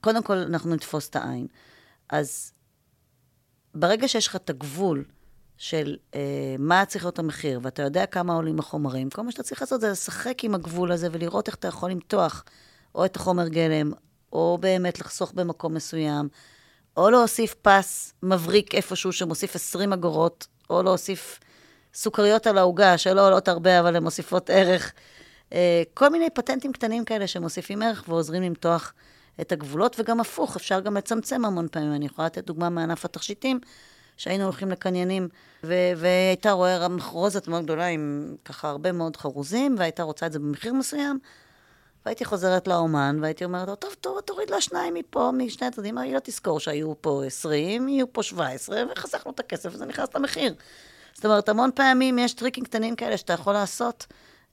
[0.00, 1.46] קודם כל אנחנו נתפוס את העין.
[2.10, 2.52] אז
[3.74, 5.04] ברגע שיש לך את הגבול,
[5.58, 6.20] של אה,
[6.58, 9.88] מה צריך להיות המחיר, ואתה יודע כמה עולים החומרים, כל מה שאתה צריך לעשות זה
[9.88, 12.44] לשחק עם הגבול הזה ולראות איך אתה יכול למתוח
[12.94, 13.92] או את החומר גלם,
[14.32, 16.28] או באמת לחסוך במקום מסוים,
[16.96, 21.40] או להוסיף פס מבריק איפשהו שמוסיף 20 אגורות, או להוסיף
[21.94, 24.92] סוכריות על העוגה, שלא עולות הרבה, אבל הן מוסיפות ערך.
[25.52, 28.94] אה, כל מיני פטנטים קטנים כאלה שמוסיפים ערך ועוזרים למתוח
[29.40, 31.94] את הגבולות, וגם הפוך, אפשר גם לצמצם המון פעמים.
[31.94, 33.60] אני יכולה לתת דוגמה מענף התכשיטים.
[34.16, 35.28] שהיינו הולכים לקניינים,
[35.64, 40.38] ו- והייתה רואה מחרוזת מאוד גדולה עם ככה הרבה מאוד חרוזים, והייתה רוצה את זה
[40.38, 41.18] במחיר מסוים,
[42.06, 46.14] והייתי חוזרת לאומן, והייתי אומרת לו, טוב, טוב, תוריד לה שניים מפה, משני הצדדים, היא
[46.14, 50.54] לא תזכור שהיו פה 20, יהיו פה 17, וחסכנו את הכסף, וזה נכנס למחיר.
[51.14, 54.06] זאת אומרת, המון פעמים יש טריקים קטנים כאלה שאתה יכול לעשות,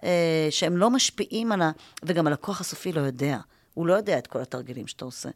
[0.04, 1.72] אה, שהם לא משפיעים על ה...
[2.04, 3.38] וגם הלקוח הסופי לא יודע.
[3.74, 5.30] הוא לא יודע את כל התרגילים שאתה עושה.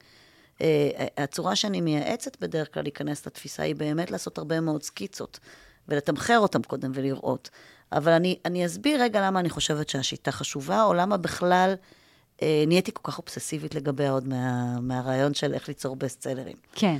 [0.61, 5.39] אה, הצורה שאני מייעצת בדרך כלל להיכנס לתפיסה היא באמת לעשות הרבה מאוד סקיצות,
[5.87, 7.49] ולתמחר אותם קודם ולראות.
[7.91, 11.73] אבל אני, אני אסביר רגע למה אני חושבת שהשיטה חשובה, או למה בכלל
[12.41, 16.55] אה, נהייתי כל כך אובססיבית לגביה עוד מה, מהרעיון של איך ליצור בסט סלרים.
[16.73, 16.97] כן.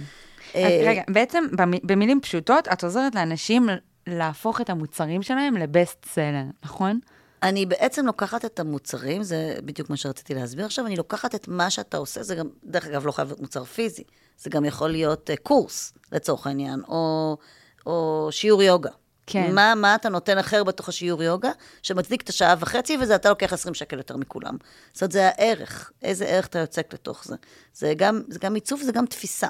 [0.54, 1.44] אז רגע, בעצם
[1.84, 3.70] במילים פשוטות, את עוזרת לאנשים
[4.08, 7.00] להפוך את המוצרים שלהם לבסט סלר, נכון?
[7.44, 11.70] אני בעצם לוקחת את המוצרים, זה בדיוק מה שרציתי להסביר עכשיו, אני לוקחת את מה
[11.70, 14.04] שאתה עושה, זה גם, דרך אגב, לא חייב להיות מוצר פיזי,
[14.38, 17.38] זה גם יכול להיות uh, קורס, לצורך העניין, או,
[17.86, 18.90] או שיעור יוגה.
[19.28, 19.56] כן.
[19.56, 21.52] מה, מה אתה נותן אחר בתוך השיעור יוגה,
[21.84, 24.58] שמצדיק את השעה וחצי, וזה אתה לוקח 20 שקל יותר מכולם.
[24.94, 27.36] זאת אומרת, זה הערך, איזה ערך אתה יוצק לתוך זה.
[27.74, 29.50] זה גם, זה גם עיצוב, זה גם תפיסה.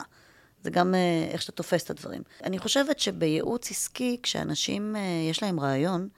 [0.63, 2.21] זה גם uh, איך שאתה תופס את הדברים.
[2.43, 6.09] אני חושבת שבייעוץ עסקי, כשאנשים, uh, יש להם רעיון,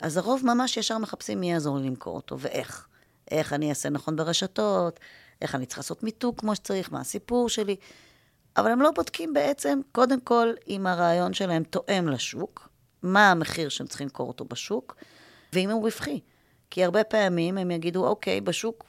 [0.00, 2.86] אז הרוב ממש ישר מחפשים מי יעזור לי למכור אותו, ואיך.
[3.30, 5.00] איך אני אעשה נכון ברשתות,
[5.42, 7.76] איך אני צריך לעשות מיתוג כמו שצריך, מה הסיפור שלי.
[8.56, 12.68] אבל הם לא בודקים בעצם, קודם כל, אם הרעיון שלהם תואם לשוק,
[13.02, 14.96] מה המחיר שהם צריכים למכור אותו בשוק,
[15.52, 16.20] ואם הוא רווחי.
[16.70, 18.84] כי הרבה פעמים הם יגידו, אוקיי, בשוק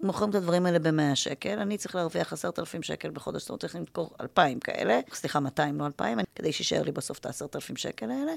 [0.00, 3.76] מוכרים את הדברים האלה ב-100 שקל, אני צריך להרוויח 10,000 שקל בחודש, זאת אומרת, צריך
[3.76, 8.32] למכור 2,000 כאלה, סליחה, 200, לא 2,000, כדי שישאר לי בסוף את ה-10,000 שקל האלה.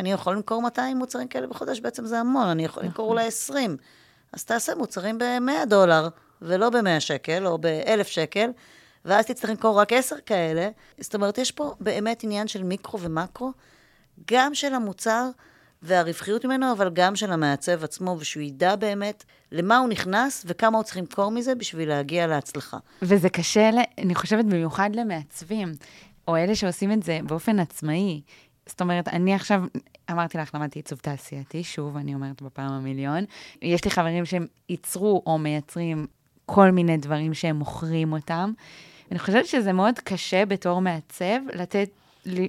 [0.00, 3.16] אני יכול למכור 200 מוצרים כאלה בחודש, בעצם זה המון, אני יכול למכור נכון.
[3.16, 3.76] אולי 20.
[4.32, 6.08] אז תעשה מוצרים ב-100 דולר,
[6.42, 8.50] ולא ב-100 שקל, או ב-1,000 שקל,
[9.04, 10.68] ואז תצטרך למכור רק 10 כאלה.
[11.00, 13.52] זאת אומרת, יש פה באמת עניין של מיקרו ומקרו,
[14.30, 15.28] גם של המוצר
[15.82, 20.84] והרווחיות ממנו, אבל גם של המעצב עצמו, ושהוא ידע באמת למה הוא נכנס וכמה הוא
[20.84, 22.78] צריך למכור מזה בשביל להגיע להצלחה.
[23.02, 25.72] וזה קשה, אני חושבת, במיוחד למעצבים,
[26.28, 28.20] או אלה שעושים את זה באופן עצמאי.
[28.70, 29.62] זאת אומרת, אני עכשיו,
[30.10, 33.24] אמרתי לך, למדתי עיצוב תעשייתי, שוב, אני אומרת בפעם המיליון.
[33.62, 36.06] יש לי חברים שהם ייצרו או מייצרים
[36.46, 38.52] כל מיני דברים שהם מוכרים אותם.
[39.10, 41.88] אני חושבת שזה מאוד קשה בתור מעצב לתת,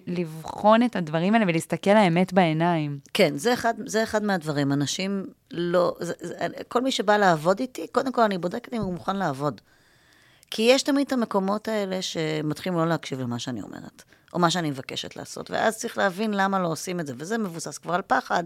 [0.08, 3.00] לבחון את הדברים האלה ולהסתכל האמת בעיניים.
[3.14, 4.72] כן, זה אחד, זה אחד מהדברים.
[4.72, 5.96] אנשים לא...
[6.00, 6.36] זה, זה,
[6.68, 9.62] כל מי שבא לעבוד איתי, קודם כל אני בודקת אם הוא מוכן לעבוד.
[10.52, 14.70] כי יש תמיד את המקומות האלה שמתחילים לא להקשיב למה שאני אומרת, או מה שאני
[14.70, 18.44] מבקשת לעשות, ואז צריך להבין למה לא עושים את זה, וזה מבוסס כבר על פחד,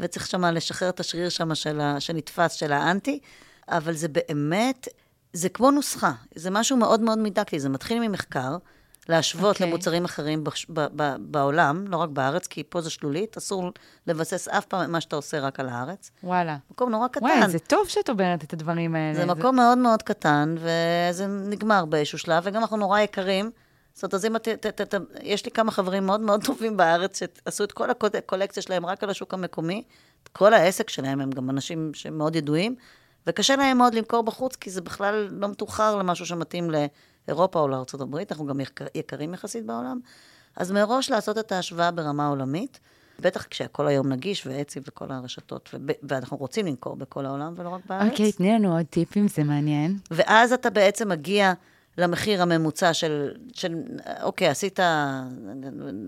[0.00, 3.20] וצריך שמה לשחרר את השריר שם של ה, שנתפס, של האנטי,
[3.68, 4.88] אבל זה באמת,
[5.32, 8.56] זה כמו נוסחה, זה משהו מאוד מאוד מידקטי, זה מתחיל ממחקר,
[9.08, 9.58] להשוות okay.
[9.58, 9.66] אוקיי.
[9.66, 13.70] למוצרים אחרים בש, ב, ב, בעולם, לא רק בארץ, כי פה זה שלולית, אסור
[14.06, 16.10] לבסס אף פעם את מה שאתה עושה רק על הארץ.
[16.22, 16.56] וואלה.
[16.70, 17.24] מקום נורא קטן.
[17.24, 19.14] וואי, זה טוב שאת אומרת את הדברים האלה.
[19.14, 23.50] זה מקום מאוד מאוד קטן, וזה נגמר באיזשהו שלב, וגם אנחנו נורא יקרים.
[23.94, 24.48] זאת אומרת, אז אם את...
[24.48, 28.62] ת, ת, ת, יש לי כמה חברים מאוד מאוד טובים בארץ, שעשו את כל הקולקציה
[28.62, 29.82] שלהם רק על השוק המקומי.
[30.22, 32.74] את כל העסק שלהם, הם גם אנשים שמאוד ידועים,
[33.26, 36.70] וקשה להם מאוד למכור בחוץ, כי זה בכלל לא מתוחר למשהו שמתאים
[37.28, 40.00] לאירופה או לארה"ב, אנחנו גם יקר, יקרים יחסית בעולם.
[40.56, 42.80] אז מראש לעשות את ההשוואה ברמה עולמית,
[43.20, 47.80] בטח כשהכל היום נגיש, ואצי וכל הרשתות, וב, ואנחנו רוצים למכור בכל העולם ולא רק
[47.86, 48.10] בארץ.
[48.10, 49.98] אוקיי, תני לנו עוד טיפים, זה מעניין.
[50.10, 51.52] ואז אתה בעצם מגיע
[51.98, 53.74] למחיר הממוצע של, של
[54.22, 54.80] אוקיי, עשית,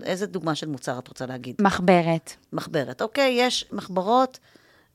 [0.03, 1.55] איזה דוגמה של מוצר את רוצה להגיד?
[1.59, 2.35] מחברת.
[2.53, 3.01] מחברת.
[3.01, 4.39] אוקיי, יש מחברות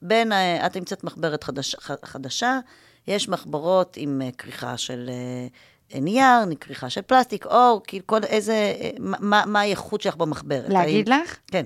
[0.02, 2.58] בין, אה, את נמצאת מחברת חדש, חדשה,
[3.06, 5.46] יש מחברות עם אה, כריכה של אה,
[5.94, 6.26] נייר,
[6.60, 10.68] כריכה של פלסטיק, או כאילו כל איזה, מה, מה הייחוד שלך במחברת?
[10.68, 11.36] להגיד האם- לך?
[11.46, 11.64] כן.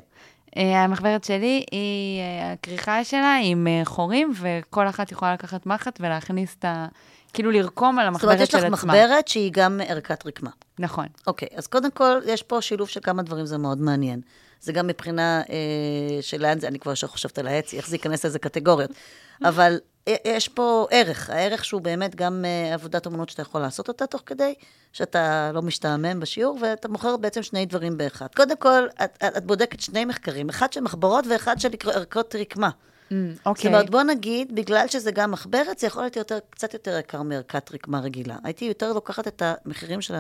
[0.57, 5.99] אה, המחברת שלי היא, אה, הכריכה שלה עם אה, חורים, וכל אחת יכולה לקחת מחט
[6.03, 6.87] ולהכניס את ה...
[7.33, 8.77] כאילו לרקום על זאת אומרת, המחברת יש של לך עצמה.
[8.77, 10.51] מחברת שהיא גם ערכת רקמה.
[10.79, 11.07] נכון.
[11.27, 14.21] אוקיי, אז קודם כל, יש פה שילוב של כמה דברים, זה מאוד מעניין.
[14.61, 15.55] זה גם מבחינה אה,
[16.23, 18.91] של לאן זה, אני כבר עכשיו חושבת על העץ, איך זה ייכנס לאיזה קטגוריות.
[19.45, 24.07] אבל יש פה ערך, הערך שהוא באמת גם אה, עבודת אמנות שאתה יכול לעשות אותה
[24.07, 24.55] תוך כדי,
[24.93, 28.27] שאתה לא משתעמם בשיעור, ואתה מוכר בעצם שני דברים באחד.
[28.37, 32.69] קודם כל, את, את, בודקת שני מחקרים, אחד של מחברות ואחד של ערכות רקמה.
[32.69, 33.69] Mm, זאת אוקיי.
[33.69, 37.75] אומרת, בוא נגיד, בגלל שזה גם מחברת, זה יכול להיות יותר, קצת יותר יקר מערכת
[37.75, 38.37] רקמה רגילה.
[38.45, 40.15] הייתי יותר לוקחת את המחירים של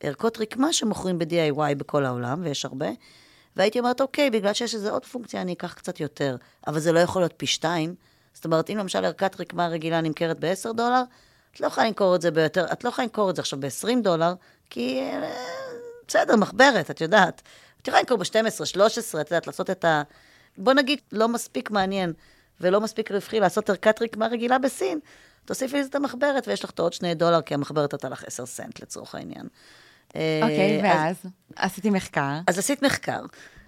[0.00, 2.88] הערכות רקמה שמוכרים ב-DIY בכל העולם, ויש הרבה,
[3.56, 6.36] והייתי אומרת, אוקיי, בגלל שיש איזה עוד פונקציה, אני אקח קצת יותר,
[6.66, 7.94] אבל זה לא יכול להיות פי שתיים.
[8.36, 11.02] זאת אומרת, אם למשל ערכת רקמה רגילה נמכרת ב-10 דולר,
[11.52, 14.02] את לא יכולה למכור את זה ביותר, את לא יכולה למכור את זה עכשיו ב-20
[14.02, 14.34] דולר,
[14.70, 15.30] כי אה,
[16.08, 17.42] בסדר, מחברת, את יודעת.
[17.82, 20.02] את יכולה למכור ב-12, 13, את יודעת, לעשות את ה...
[20.58, 22.12] בוא נגיד, לא מספיק מעניין
[22.60, 24.98] ולא מספיק רווחי לעשות ערכת רקמה רגילה בסין,
[25.44, 28.46] תוסיפי לזה את המחברת ויש לך את העוד שני דולר, כי המחברת עלתה לך 10
[28.46, 29.46] סנט לצורך העניין.
[30.08, 31.16] אוקיי, אה, ואז?
[31.56, 32.38] עשיתי מחקר.
[32.46, 33.20] אז עשית מחקר,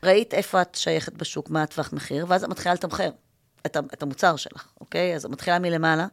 [0.02, 3.10] ראית איפה את שייכת בשוק, מה הטווח מחיר, ואז את מתחילה לתמחר
[3.66, 5.14] את, את המוצר שלך, אוקיי?
[5.14, 6.06] אז את מתחילה מלמעלה,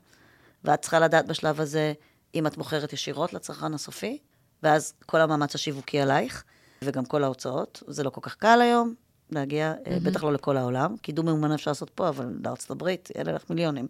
[0.63, 1.93] ואת צריכה לדעת בשלב הזה
[2.35, 4.17] אם את מוכרת ישירות לצרכן הסופי,
[4.63, 6.43] ואז כל המאמץ השיווקי עלייך,
[6.81, 7.83] וגם כל ההוצאות.
[7.87, 8.93] זה לא כל כך קל היום
[9.31, 9.89] להגיע, mm-hmm.
[10.03, 10.97] בטח לא לכל העולם.
[10.97, 13.87] קידום ממומן אפשר לעשות פה, אבל לארצות הברית, אלה לך מיליונים.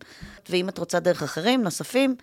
[0.49, 2.15] ואם את רוצה דרך אחרים, נוספים,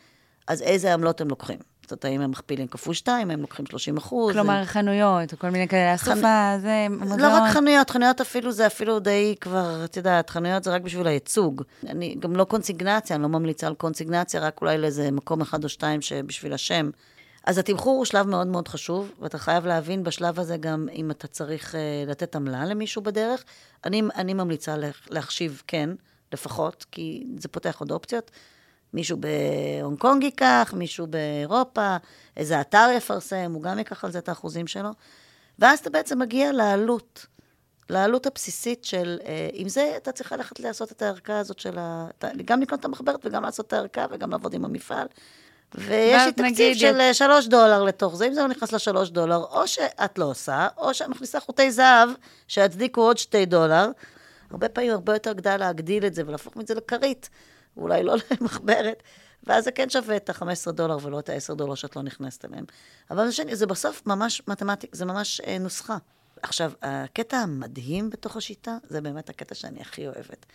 [0.46, 1.58] אז איזה עמלות הם לוקחים?
[1.92, 4.34] אומרת, האם הם מכפילים כפול שתיים, הם לוקחים 30 אחוז.
[4.34, 4.64] כלומר, הם...
[4.64, 7.20] חנויות, או כל מיני כאלה, אסופה, זה מוזיאון.
[7.20, 11.06] לא רק חנויות, חנויות אפילו זה אפילו די כבר, את יודעת, חנויות זה רק בשביל
[11.06, 11.62] הייצוג.
[11.86, 15.68] אני גם לא קונסיגנציה, אני לא ממליצה על קונסיגנציה, רק אולי לאיזה מקום אחד או
[15.68, 16.90] שתיים שבשביל השם.
[17.44, 21.26] אז התמחור הוא שלב מאוד מאוד חשוב, ואתה חייב להבין בשלב הזה גם אם אתה
[21.26, 23.44] צריך uh, לתת עמלה למישהו בדרך.
[23.84, 24.74] אני, אני ממליצה
[25.10, 25.90] להחשיב כן,
[26.32, 28.30] לפחות, כי זה פותח עוד אופציות.
[28.94, 31.96] מישהו בהונג קונג ייקח, מישהו באירופה,
[32.36, 34.90] איזה אתר יפרסם, הוא גם ייקח על זה את האחוזים שלו.
[35.58, 37.26] ואז אתה בעצם מגיע לעלות,
[37.90, 42.06] לעלות הבסיסית של, אה, עם זה אתה צריך ללכת לעשות את הערכה הזאת של ה...
[42.44, 45.06] גם לקנות את המחברת וגם לעשות את הערכה וגם לעבוד עם המפעל.
[45.74, 47.14] ויש לי תקציב של את...
[47.14, 50.94] שלוש דולר לתוך זה, אם זה לא נכנס לשלוש דולר, או שאת לא עושה, או
[50.94, 52.08] שאת מכניסה חוטי זהב
[52.48, 53.90] שיצדיקו עוד שתי דולר.
[54.50, 57.30] הרבה פעמים הרבה יותר כדאי להגדיל את זה ולהפוך את זה לכרית.
[57.76, 59.02] ואולי לא למחברת,
[59.44, 62.64] ואז זה כן שווה את ה-15 דולר ולא את ה-10 דולר שאת לא נכנסת אליהם.
[63.10, 65.96] אבל שני, זה בסוף ממש מתמטיקה, זה ממש אה, נוסחה.
[66.42, 70.46] עכשיו, הקטע המדהים בתוך השיטה, זה באמת הקטע שאני הכי אוהבת.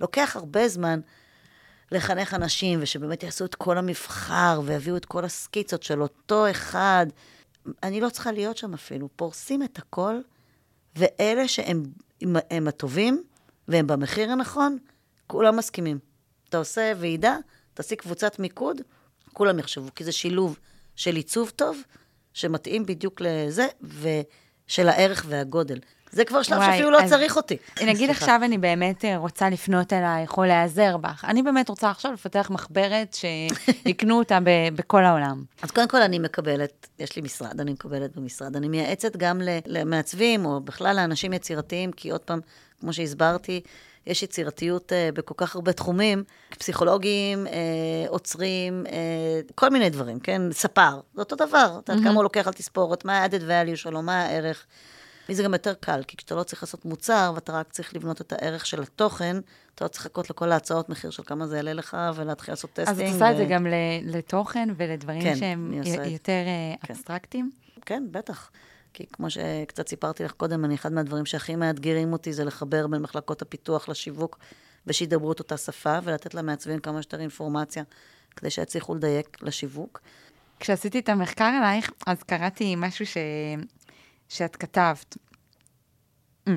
[0.00, 1.00] לוקח הרבה זמן
[1.92, 7.06] לחנך אנשים, ושבאמת יעשו את כל המבחר, ויביאו את כל הסקיצות של אותו אחד.
[7.82, 9.08] אני לא צריכה להיות שם אפילו.
[9.16, 10.20] פורסים את הכל,
[10.96, 11.82] ואלה שהם
[12.22, 13.22] הם, הם הטובים,
[13.68, 14.78] והם במחיר הנכון,
[15.26, 15.98] כולם מסכימים.
[16.54, 17.36] אתה עושה ועידה,
[17.74, 18.80] תעשי קבוצת מיקוד,
[19.32, 20.58] כולם יחשבו, כי זה שילוב
[20.96, 21.82] של עיצוב טוב,
[22.32, 25.78] שמתאים בדיוק לזה, ושל הערך והגודל.
[26.10, 27.56] זה כבר שלב וואי, שאפילו לא צריך אותי.
[27.86, 31.24] נגיד עכשיו אני באמת אה, רוצה לפנות אלייך או להיעזר בך.
[31.24, 35.44] אני באמת רוצה עכשיו לפתח מחברת שיקנו אותה ב- בכל העולם.
[35.62, 38.56] אז קודם כל אני מקבלת, יש לי משרד, אני מקבלת במשרד.
[38.56, 42.40] אני מייעצת גם למעצבים, או בכלל לאנשים יצירתיים, כי עוד פעם,
[42.80, 43.60] כמו שהסברתי,
[44.06, 46.24] יש יצירתיות אה, בכל כך הרבה תחומים,
[46.58, 47.50] פסיכולוגים, אה,
[48.08, 50.42] אוצרים, אה, כל מיני דברים, כן?
[50.52, 51.78] ספר, זה אותו דבר.
[51.78, 52.08] את יודעת mm-hmm.
[52.08, 54.66] כמה הוא לוקח על תספורת, מה ה-added value שלו, מה הערך.
[55.28, 58.32] וזה גם יותר קל, כי כשאתה לא צריך לעשות מוצר, ואתה רק צריך לבנות את
[58.32, 59.36] הערך של התוכן,
[59.74, 62.88] אתה לא צריך לחכות לכל ההצעות מחיר של כמה זה יעלה לך, ולהתחיל לעשות testing.
[62.88, 63.32] אז את עושה ו...
[63.32, 63.66] את זה גם
[64.02, 65.72] לתוכן ולדברים כן, שהם
[66.06, 66.44] יותר
[66.86, 66.92] כן.
[66.92, 67.50] אבסטרקטיים?
[67.86, 68.50] כן, בטח.
[68.94, 73.02] כי כמו שקצת סיפרתי לך קודם, אני, אחד מהדברים שהכי מאתגרים אותי זה לחבר בין
[73.02, 74.38] מחלקות הפיתוח לשיווק,
[74.86, 77.82] ושידברו את אותה שפה, ולתת למעצבים כמה שיותר אינפורמציה,
[78.36, 80.00] כדי שיצליחו לדייק לשיווק.
[80.60, 83.16] כשעשיתי את המחקר עלייך, אז קראתי משהו ש...
[84.28, 85.16] שאת כתבת.
[86.48, 86.52] Mm,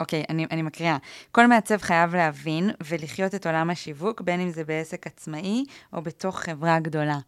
[0.00, 0.96] אוקיי, אני, אני מקריאה.
[1.32, 6.38] כל מעצב חייב להבין ולחיות את עולם השיווק, בין אם זה בעסק עצמאי או בתוך
[6.40, 7.18] חברה גדולה.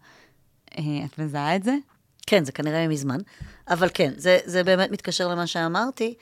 [0.78, 1.74] אה, את מזהה את זה?
[2.26, 3.18] כן, זה כנראה מזמן.
[3.68, 6.14] אבל כן, זה, זה באמת מתקשר למה שאמרתי,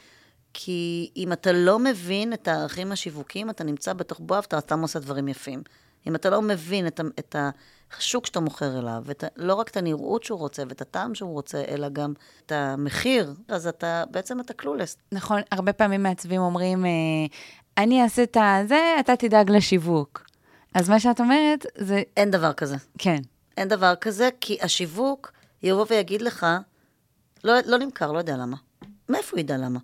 [0.55, 4.99] כי אם אתה לא מבין את הערכים השיווקיים, אתה נמצא בתוך בועה ואתה סתם עושה
[4.99, 5.63] דברים יפים.
[6.07, 7.37] אם אתה לא מבין את, את
[7.99, 11.63] השוק שאתה מוכר אליו, ואת, לא רק את הנראות שהוא רוצה ואת הטעם שהוא רוצה,
[11.69, 12.13] אלא גם
[12.47, 14.97] את המחיר, אז אתה, בעצם אתה קלולס.
[15.13, 16.91] נכון, הרבה פעמים מעצבים אומרים, אה,
[17.79, 20.27] אני אעשה את הזה, אתה תדאג לשיווק.
[20.75, 22.03] אז מה שאת אומרת זה...
[22.17, 22.77] אין דבר כזה.
[22.99, 23.21] כן.
[23.57, 25.33] אין דבר כזה, כי השיווק...
[25.63, 26.47] יבוא ויגיד לך,
[27.45, 28.57] לא, לא נמכר, לא יודע למה.
[29.09, 29.79] מאיפה הוא ידע למה?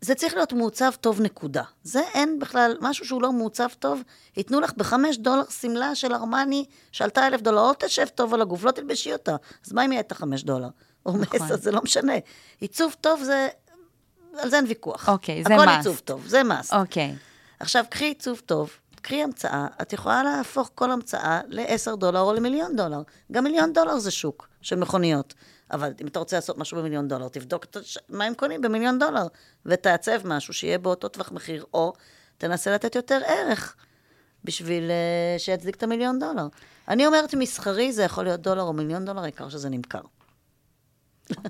[0.00, 1.62] זה צריך להיות מעוצב טוב, נקודה.
[1.82, 4.02] זה אין בכלל, משהו שהוא לא מעוצב טוב,
[4.36, 8.64] ייתנו לך בחמש דולר שמלה של ארמני שעלתה אלף דולר, לא תשב טוב על הגוף,
[8.64, 9.36] לא תלבשי אותה.
[9.66, 10.68] אז מה אם יהיה את החמש דולר?
[11.06, 11.42] או נכון.
[11.42, 12.12] מסע, זה לא משנה.
[12.60, 13.48] עיצוב טוב זה,
[14.38, 15.08] על זה אין ויכוח.
[15.08, 15.60] אוקיי, זה מס.
[15.60, 16.72] הכל עיצוב טוב, זה מס.
[16.72, 17.16] אוקיי.
[17.60, 22.76] עכשיו, קחי עיצוב טוב, קחי המצאה, את יכולה להפוך כל המצאה ל-10 דולר או למיליון
[22.76, 23.02] דולר.
[23.32, 25.34] גם מיליון דולר זה שוק של מכוניות.
[25.70, 27.66] אבל אם אתה רוצה לעשות משהו במיליון דולר, תבדוק
[28.08, 29.26] מה הם קונים במיליון דולר,
[29.66, 31.92] ותעצב משהו שיהיה באותו טווח מחיר, או
[32.38, 33.76] תנסה לתת יותר ערך
[34.44, 36.46] בשביל uh, שיצדיק את המיליון דולר.
[36.88, 40.00] אני אומרת, מסחרי זה יכול להיות דולר או מיליון דולר, העיקר שזה נמכר.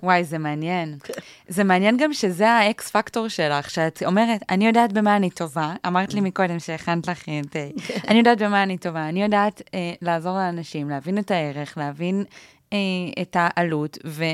[0.02, 0.98] וואי, זה מעניין.
[1.02, 1.12] כן.
[1.48, 6.14] זה מעניין גם שזה האקס פקטור שלך, שאת אומרת, אני יודעת במה אני טובה, אמרת
[6.14, 7.52] לי מקודם שהכנת לך את...
[7.52, 7.98] כן.
[8.09, 12.24] אני יודעת במה אני טובה, אני יודעת אה, לעזור לאנשים, להבין את הערך, להבין
[12.72, 12.78] אה,
[13.22, 14.24] את העלות, ו,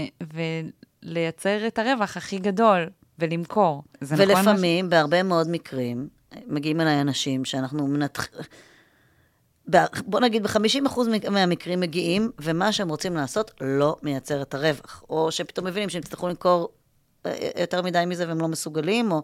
[1.04, 3.82] ולייצר את הרווח הכי גדול, ולמכור.
[4.00, 4.28] זה נכון?
[4.28, 6.08] ולפעמים, בהרבה מאוד מקרים,
[6.46, 8.40] מגיעים אליי אנשים שאנחנו מנתחים...
[10.06, 10.98] בוא נגיד, ב-50%
[11.30, 15.04] מהמקרים מגיעים, ומה שהם רוצים לעשות לא מייצר את הרווח.
[15.10, 16.68] או שפתאום מבינים שהם יצטרכו למכור
[17.26, 19.22] אה, יותר מדי מזה והם לא מסוגלים, או...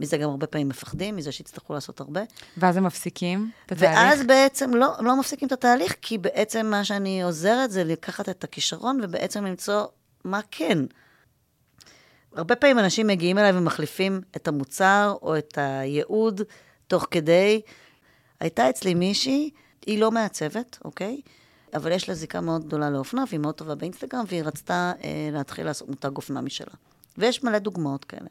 [0.00, 2.20] מזה גם הרבה פעמים מפחדים, מזה שיצטרכו לעשות הרבה.
[2.56, 3.98] ואז הם מפסיקים את התהליך?
[3.98, 8.44] ואז בעצם לא, לא מפסיקים את התהליך, כי בעצם מה שאני עוזרת זה לקחת את
[8.44, 9.84] הכישרון ובעצם למצוא
[10.24, 10.78] מה כן.
[12.36, 16.42] הרבה פעמים אנשים מגיעים אליי ומחליפים את המוצר או את הייעוד
[16.86, 17.60] תוך כדי.
[18.40, 19.50] הייתה אצלי מישהי,
[19.86, 21.20] היא לא מעצבת, אוקיי?
[21.74, 25.66] אבל יש לה זיקה מאוד גדולה לאופנה, והיא מאוד טובה באינסטגרם, והיא רצתה אה, להתחיל
[25.66, 26.74] לעשות מותג אופנה משלה.
[27.18, 28.28] ויש מלא דוגמאות כאלה.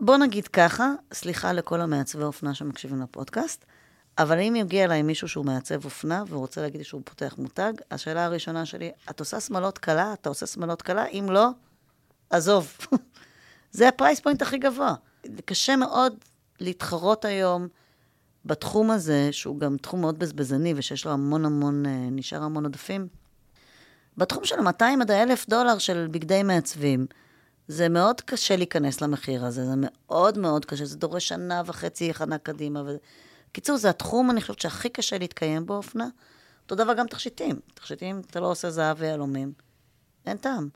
[0.00, 3.64] בוא נגיד ככה, סליחה לכל המעצבי אופנה שמקשיבים לפודקאסט,
[4.18, 8.24] אבל אם יגיע אליי מישהו שהוא מעצב אופנה והוא רוצה להגיד שהוא פותח מותג, השאלה
[8.24, 10.12] הראשונה שלי, את עושה שמלות קלה?
[10.12, 11.06] אתה עושה שמלות קלה?
[11.06, 11.48] אם לא,
[12.30, 12.76] עזוב.
[13.72, 14.94] זה ה price point הכי גבוה.
[15.44, 16.14] קשה מאוד
[16.60, 17.68] להתחרות היום
[18.44, 23.08] בתחום הזה, שהוא גם תחום מאוד בזבזני ושיש לו המון המון, אה, נשאר המון עודפים.
[24.16, 27.06] בתחום של 200 עד 1,000 דולר של בגדי מעצבים,
[27.68, 32.38] זה מאוד קשה להיכנס למחיר הזה, זה מאוד מאוד קשה, זה דורש שנה וחצי הכנה
[32.38, 32.82] קדימה.
[32.86, 32.96] ו...
[33.52, 36.08] קיצור, זה התחום, אני חושבת, שהכי קשה להתקיים בו, אופנה.
[36.62, 37.60] אותו דבר גם תכשיטים.
[37.74, 39.52] תכשיטים, אתה לא עושה זהב ויהלומים,
[40.26, 40.68] אין טעם.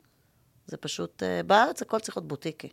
[0.67, 2.69] זה פשוט, uh, בארץ הכל צריך להיות בוטיקי,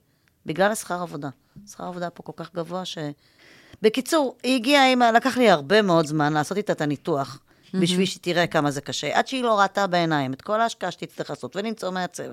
[0.46, 1.28] בגלל השכר עבודה.
[1.66, 2.98] שכר עבודה פה כל כך גבוה ש...
[3.82, 7.76] בקיצור, היא הגיעה עם, לקח לי הרבה מאוד זמן לעשות איתה את הניתוח, mm-hmm.
[7.78, 11.56] בשביל שתראה כמה זה קשה, עד שהיא לא ראתה בעיניים את כל ההשקעה שתצטרך לעשות
[11.56, 12.24] ולמצוא מעצב.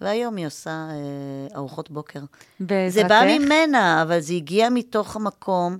[0.00, 2.20] והיום היא עושה אה, ארוחות בוקר.
[2.60, 3.08] בעזרתך?
[3.08, 5.78] זה בא ממנה, אבל זה הגיע מתוך המקום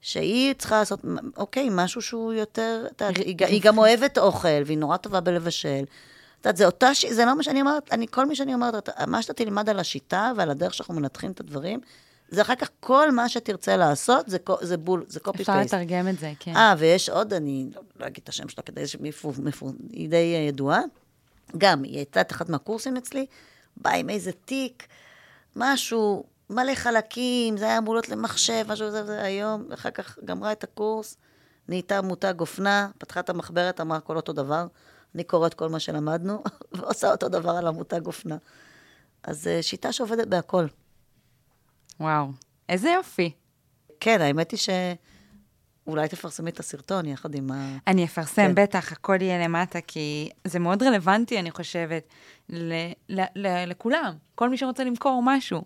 [0.00, 1.00] שהיא צריכה לעשות,
[1.36, 5.84] אוקיי, משהו שהוא יותר, היא, היא גם אוהבת אוכל, והיא נורא טובה בלבשל.
[6.40, 7.04] את יודעת, זה אותה, ש...
[7.04, 10.32] זה לא מה שאני אומרת, אני, כל מה שאני אומרת, מה שאתה תלמד על השיטה
[10.36, 11.80] ועל הדרך שאנחנו מנתחים את הדברים,
[12.28, 15.50] זה אחר כך כל מה שתרצה לעשות, זה, זה בול, זה קופי פייסט.
[15.50, 16.56] אפשר לתרגם את זה, כן.
[16.56, 20.34] אה, ויש עוד, אני לא, לא אגיד את השם שלה כדי שמפו, מפו, היא די
[20.34, 20.80] אה, ידועה.
[21.58, 23.26] גם, היא הייתה את אחד מהקורסים אצלי,
[23.76, 24.86] באה עם איזה תיק,
[25.56, 30.52] משהו, מלא חלקים, זה היה אמור להיות למחשב, משהו זה, זה היום, אחר כך גמרה
[30.52, 31.16] את הקורס,
[31.68, 34.66] נהייתה מותג אופנה, פתחה את המחברת, אמרה הכל אותו דבר.
[35.14, 38.36] אני קוראת כל מה שלמדנו, ועושה אותו דבר על המותג אופנה.
[39.22, 40.66] אז אה, שיטה שעובדת בהכל.
[42.00, 42.26] וואו,
[42.68, 43.32] איזה יופי.
[44.00, 44.68] כן, האמת היא ש...
[45.86, 47.76] אולי תפרסמי את הסרטון יחד עם ה...
[47.86, 48.54] אני אפרסם, כן.
[48.54, 52.08] בטח, הכל יהיה למטה, כי זה מאוד רלוונטי, אני חושבת,
[52.48, 55.62] ל- ל- ל- לכולם, כל מי שרוצה למכור משהו.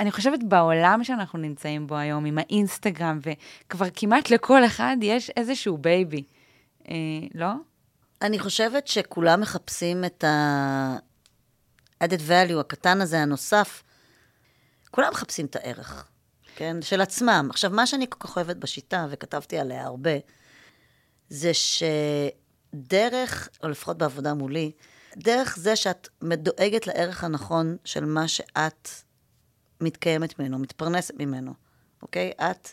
[0.00, 5.78] אני חושבת בעולם שאנחנו נמצאים בו היום, עם האינסטגרם, וכבר כמעט לכל אחד יש איזשהו
[5.78, 6.24] baby,
[6.88, 6.94] אה,
[7.34, 7.50] לא?
[8.22, 13.82] אני חושבת שכולם מחפשים את ה-added value הקטן הזה, הנוסף.
[14.90, 16.08] כולם מחפשים את הערך.
[16.60, 16.82] כן?
[16.82, 17.46] של עצמם.
[17.50, 20.10] עכשיו, מה שאני כל כך אוהבת בשיטה, וכתבתי עליה הרבה,
[21.28, 24.72] זה שדרך, או לפחות בעבודה מולי,
[25.16, 28.88] דרך זה שאת דואגת לערך הנכון של מה שאת
[29.80, 31.52] מתקיימת ממנו, מתפרנסת ממנו,
[32.02, 32.32] אוקיי?
[32.36, 32.68] את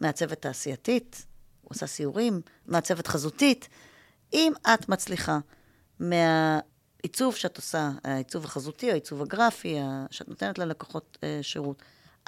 [0.00, 1.26] מעצבת תעשייתית,
[1.64, 3.68] עושה סיורים, מעצבת חזותית.
[4.32, 5.38] אם את מצליחה
[6.00, 9.78] מהעיצוב שאת עושה, העיצוב החזותי, העיצוב הגרפי,
[10.10, 11.82] שאת נותנת ללקוחות אה, שירות,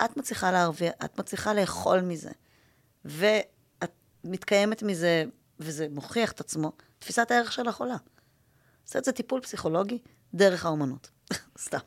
[0.05, 2.31] את מצליחה להרוויח, את מצליחה לאכול מזה,
[3.05, 3.93] ואת
[4.25, 5.25] מתקיימת מזה,
[5.61, 7.97] וזה מוכיח את עצמו, תפיסת הערך שלך עולה.
[8.87, 9.99] עושה את זה טיפול פסיכולוגי
[10.35, 11.11] דרך האומנות.
[11.65, 11.79] סתם.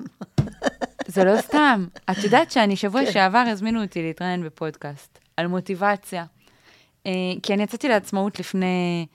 [1.07, 1.87] זה לא סתם.
[2.11, 3.11] את יודעת שאני שבוע כן.
[3.11, 6.25] שעבר הזמינו אותי להתראיין בפודקאסט על מוטיבציה.
[7.05, 7.11] אה,
[7.43, 9.07] כי אני יצאתי לעצמאות לפני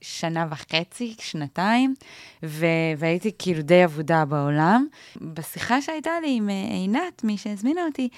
[0.00, 1.94] שנה וחצי, שנתיים,
[2.42, 2.66] ו-
[2.98, 4.86] והייתי כאילו די אבודה בעולם.
[5.16, 8.08] בשיחה שהייתה לי עם אה, עינת, מי שהזמינה אותי,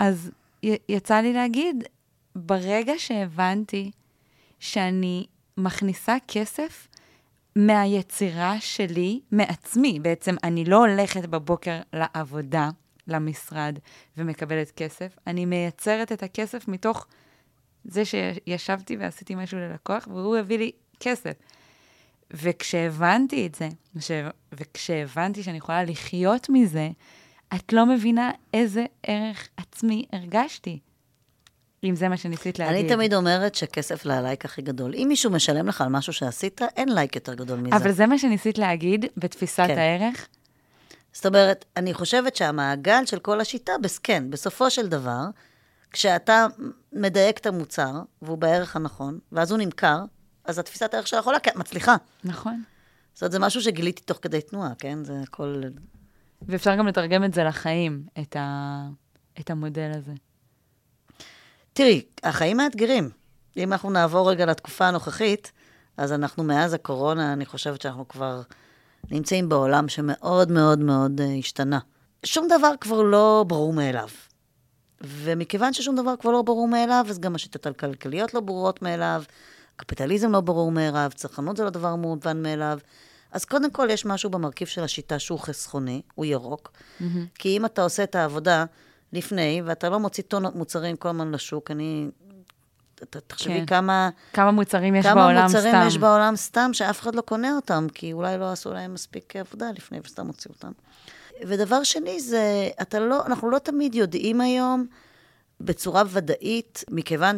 [0.00, 0.30] אז
[0.62, 1.84] י- יצא לי להגיד,
[2.36, 3.90] ברגע שהבנתי
[4.60, 6.88] שאני מכניסה כסף
[7.56, 12.70] מהיצירה שלי, מעצמי, בעצם אני לא הולכת בבוקר לעבודה,
[13.08, 13.78] למשרד,
[14.16, 17.06] ומקבלת כסף, אני מייצרת את הכסף מתוך
[17.88, 21.32] זה שישבתי ועשיתי משהו ללקוח, והוא הביא לי כסף.
[22.30, 23.68] וכשהבנתי את זה,
[24.00, 24.10] ש...
[24.52, 26.90] וכשהבנתי שאני יכולה לחיות מזה,
[27.54, 30.78] את לא מבינה איזה ערך עצמי הרגשתי.
[31.84, 32.76] אם זה מה שניסית להגיד.
[32.76, 34.94] אני תמיד אומרת שכסף ללייק הכי גדול.
[34.94, 37.76] אם מישהו משלם לך על משהו שעשית, אין לייק יותר גדול מזה.
[37.76, 39.78] אבל זה מה שניסית להגיד בתפיסת כן.
[39.78, 40.28] הערך?
[41.12, 43.72] זאת אומרת, אני חושבת שהמעגל של כל השיטה,
[44.02, 45.24] כן, בסופו של דבר,
[45.90, 46.46] כשאתה
[46.98, 47.92] מדייק את המוצר,
[48.22, 49.98] והוא בערך הנכון, ואז הוא נמכר,
[50.44, 51.96] אז התפיסת הערך שלך עולה, כי את מצליחה.
[52.24, 52.62] נכון.
[53.14, 55.04] זאת אומרת, זה משהו שגיליתי תוך כדי תנועה, כן?
[55.04, 55.62] זה הכל...
[56.42, 58.88] ואפשר גם לתרגם את זה לחיים, את, ה...
[59.40, 60.12] את המודל הזה.
[61.72, 63.10] תראי, החיים מאתגרים.
[63.56, 65.52] אם אנחנו נעבור רגע לתקופה הנוכחית,
[65.96, 68.42] אז אנחנו מאז הקורונה, אני חושבת שאנחנו כבר
[69.10, 71.78] נמצאים בעולם שמאוד מאוד מאוד uh, השתנה.
[72.24, 74.08] שום דבר כבר לא ברור מאליו.
[75.00, 79.22] ומכיוון ששום דבר כבר לא ברור מאליו, אז גם השיטות הכלכליות לא ברורות מאליו,
[79.76, 82.78] קפיטליזם לא ברור מאליו, צרכנות זה לא דבר מובן מאליו.
[83.32, 86.72] אז קודם כל יש משהו במרכיב של השיטה שהוא חסכוני, הוא ירוק.
[86.72, 87.04] Mm-hmm.
[87.34, 88.64] כי אם אתה עושה את העבודה
[89.12, 92.08] לפני, ואתה לא מוציא טונות מוצרים כל הזמן לשוק, אני...
[93.26, 93.66] תחשבי כן.
[93.66, 94.10] כמה...
[94.32, 95.58] כמה מוצרים יש כמה בעולם סתם.
[95.58, 98.94] כמה מוצרים יש בעולם סתם, שאף אחד לא קונה אותם, כי אולי לא עשו להם
[98.94, 100.72] מספיק עבודה לפני וסתם הוציאו אותם.
[101.46, 104.86] ודבר שני זה, אתה לא, אנחנו לא תמיד יודעים היום
[105.60, 107.36] בצורה ודאית, מכיוון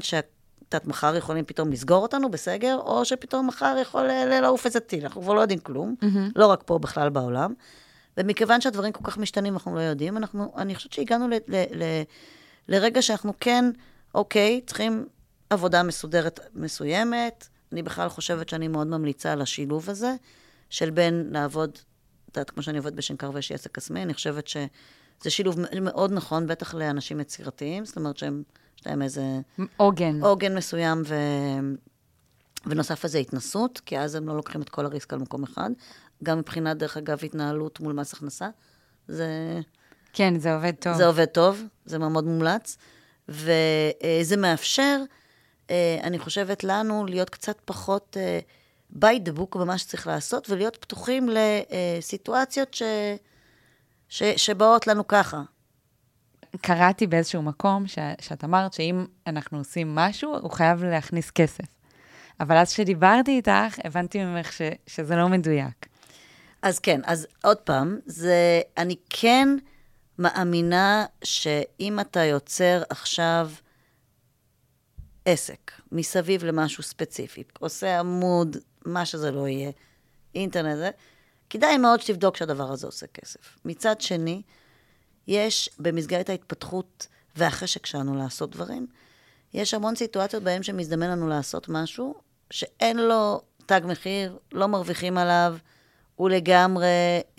[0.75, 4.07] יודעת, מחר יכולים פתאום לסגור אותנו בסגר, או שפתאום מחר יכול
[4.41, 6.33] לעוף איזה טיל, אנחנו כבר לא יודעים כלום, mm-hmm.
[6.37, 7.55] לא רק פה, בכלל בעולם.
[8.17, 11.83] ומכיוון שהדברים כל כך משתנים, אנחנו לא יודעים, אנחנו, אני חושבת שהגענו ל, ל, ל,
[12.69, 13.65] לרגע שאנחנו כן,
[14.15, 15.07] אוקיי, צריכים
[15.51, 17.49] עבודה מסודרת מסוימת.
[17.73, 20.15] אני בכלל חושבת שאני מאוד ממליצה על השילוב הזה,
[20.71, 21.79] של בין לעבוד
[22.31, 26.13] את יודעת, כמו שאני עובדת בשנקר ויש לי עסק עצמי, אני חושבת שזה שילוב מאוד
[26.13, 28.43] נכון, בטח לאנשים יצירתיים, זאת אומרת שהם,
[28.79, 29.23] יש להם איזה...
[29.77, 30.23] עוגן.
[30.23, 31.15] עוגן מסוים, ו...
[32.67, 35.71] ונוסף לזה התנסות, כי אז הם לא לוקחים את כל הריסק על מקום אחד.
[36.23, 38.49] גם מבחינת, דרך אגב, התנהלות מול מס הכנסה.
[39.09, 39.61] זה...
[40.13, 40.95] כן, זה עובד טוב.
[40.97, 42.77] זה עובד טוב, זה מאוד מומלץ.
[43.29, 45.01] וזה מאפשר,
[45.71, 48.17] אה, אני חושבת, לנו להיות קצת פחות...
[48.99, 52.83] by the book במה שצריך לעשות, ולהיות פתוחים לסיטואציות ש...
[54.09, 54.23] ש...
[54.23, 55.43] שבאות לנו ככה.
[56.61, 57.99] קראתי באיזשהו מקום ש...
[58.21, 61.65] שאת אמרת שאם אנחנו עושים משהו, הוא חייב להכניס כסף.
[62.41, 64.63] אבל אז כשדיברתי איתך, הבנתי ממך ש...
[64.87, 65.87] שזה לא מדויק.
[66.63, 69.49] אז כן, אז עוד פעם, זה, אני כן
[70.19, 73.51] מאמינה שאם אתה יוצר עכשיו
[75.25, 79.71] עסק מסביב למשהו ספציפי, עושה עמוד מה שזה לא יהיה,
[80.35, 80.91] אינטרנט, זה,
[81.51, 83.59] כדאי מאוד שתבדוק שהדבר הזה עושה כסף.
[83.65, 84.43] מצד שני,
[85.27, 87.07] יש במסגרת ההתפתחות
[87.37, 88.87] והחשק שלנו לעשות דברים,
[89.55, 92.15] יש המון סיטואציות בהן שמזדמן לנו לעשות משהו
[92.51, 95.57] שאין לו תג מחיר, לא מרוויחים עליו,
[96.15, 96.87] הוא לגמרי,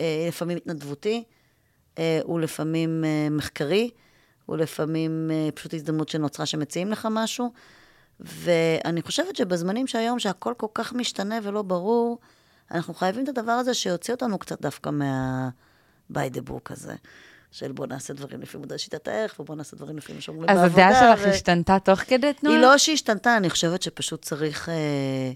[0.00, 1.24] אה, לפעמים התנדבותי,
[1.98, 3.90] אה, הוא לפעמים אה, מחקרי,
[4.46, 7.52] הוא לפעמים פשוט הזדמנות שנוצרה שמציעים לך משהו.
[8.22, 12.18] ואני חושבת שבזמנים שהיום, שהכל כל כך משתנה ולא ברור,
[12.70, 15.48] אנחנו חייבים את הדבר הזה שיוציא אותנו קצת דווקא מה...
[16.12, 16.94] by the book הזה.
[17.50, 20.66] של בוא נעשה דברים לפי מודל שיטת הערך, ובוא נעשה דברים לפי מה שאומרים בעבודה.
[20.66, 21.30] אז הדעה שלך ו...
[21.30, 22.56] השתנתה תוך כדי תנועה?
[22.56, 25.32] היא לא שהשתנתה, אני חושבת שפשוט צריך אה,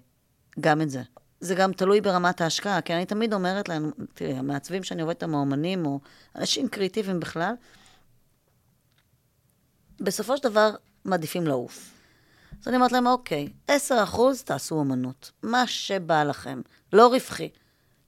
[0.60, 1.02] גם את זה.
[1.40, 5.34] זה גם תלוי ברמת ההשקעה, כי אני תמיד אומרת להם, תראי, המעצבים שאני עובדת עם
[5.34, 6.00] האומנים, או
[6.36, 7.54] אנשים קריאיטיביים בכלל,
[10.00, 10.70] בסופו של דבר
[11.04, 11.95] מעדיפים לעוף.
[12.62, 16.60] אז אני אומרת להם, אוקיי, 10 אחוז תעשו אמנות, מה שבא לכם,
[16.92, 17.48] לא רווחי.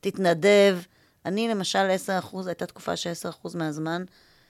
[0.01, 0.79] תתנדב.
[1.27, 4.05] אני, למשל, 10 אחוז, הייתה תקופה ש-10 אחוז מהזמן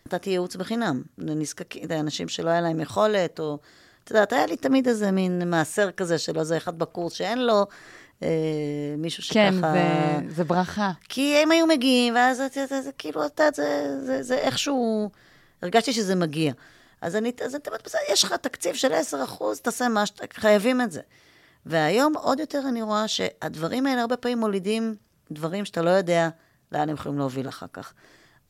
[0.06, 3.58] נתתי ייעוץ בחינם לנזקקים, לאנשים שלא היה להם יכולת, או...
[4.04, 7.66] את יודעת, היה לי תמיד איזה מין מעשר כזה של איזה אחד בקורס שאין לו,
[8.22, 8.28] אה,
[8.98, 9.34] מישהו שככה...
[9.34, 10.90] כן, זה, זה ברכה.
[11.08, 14.38] כי הם היו מגיעים, ואז זה, זה, זה, זה כאילו, את יודעת, זה, זה, זה
[14.38, 15.10] איכשהו...
[15.62, 16.52] הרגשתי שזה מגיע.
[17.00, 20.24] אז אני, אז אני אומרת, בסדר, יש לך תקציב של 10 אחוז, תעשה מה שאתה,
[20.34, 21.00] חייבים את זה.
[21.66, 24.94] והיום עוד יותר אני רואה שהדברים האלה הרבה פעמים מולידים
[25.30, 26.28] דברים שאתה לא יודע
[26.72, 27.92] לאן הם יכולים להוביל אחר כך.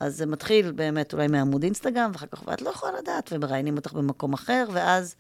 [0.01, 3.93] אז זה מתחיל באמת אולי מעמוד אינסטגרם, ואחר כך, ואת לא יכולה לדעת, ומראיינים אותך
[3.93, 5.15] במקום אחר, ואז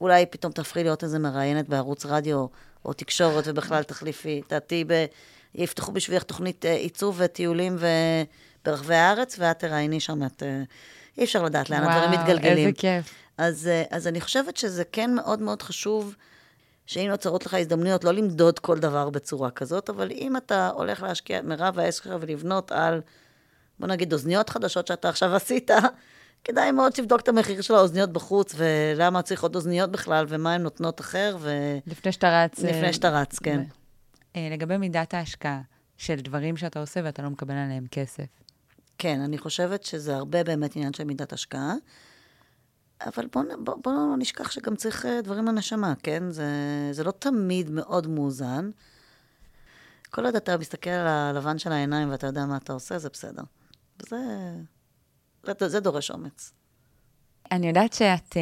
[0.00, 2.46] אולי פתאום תהפכי להיות איזה מראיינת בערוץ רדיו
[2.84, 5.04] או תקשורת, ובכלל תחליפי, תעתי ב...
[5.54, 7.86] יפתחו בשבילך תוכנית אה, עיצוב וטיולים ו...
[8.64, 10.42] ברחבי הארץ, ואת תראייני שם את...
[11.18, 12.68] אי אפשר לדעת לאן הדברים מתגלגלים.
[12.68, 13.14] איזה כיף.
[13.38, 16.14] אז, אה, אז אני חושבת שזה כן מאוד מאוד חשוב,
[16.86, 21.38] שאם נוצרות לך הזדמנויות, לא למדוד כל דבר בצורה כזאת, אבל אם אתה הולך להשקיע
[21.38, 23.00] את מירב העסק שלך ולבנות על,
[23.78, 25.70] בוא נגיד, אוזניות חדשות שאתה עכשיו עשית,
[26.44, 30.62] כדאי מאוד שתבדוק את המחיר של האוזניות בחוץ, ולמה צריך עוד אוזניות בכלל, ומה הן
[30.62, 31.50] נותנות אחר, ו...
[31.86, 32.58] לפני שאתה רץ.
[32.58, 33.62] לפני אה, שאתה רץ, כן.
[34.36, 35.60] אה, לגבי מידת ההשקעה
[35.96, 38.26] של דברים שאתה עושה ואתה לא מקבל עליהם כסף.
[38.98, 41.74] כן, אני חושבת שזה הרבה באמת עניין של מידת השקעה.
[43.06, 46.30] אבל בואו בוא, בוא לא נשכח שגם צריך אה, דברים לנשמה, כן?
[46.30, 46.46] זה,
[46.92, 48.70] זה לא תמיד מאוד מאוזן.
[50.10, 53.42] כל עוד אתה מסתכל על הלבן של העיניים ואתה יודע מה אתה עושה, זה בסדר.
[54.08, 54.16] זה,
[55.60, 56.52] זה, זה דורש אומץ.
[57.52, 58.36] אני יודעת שאת uh,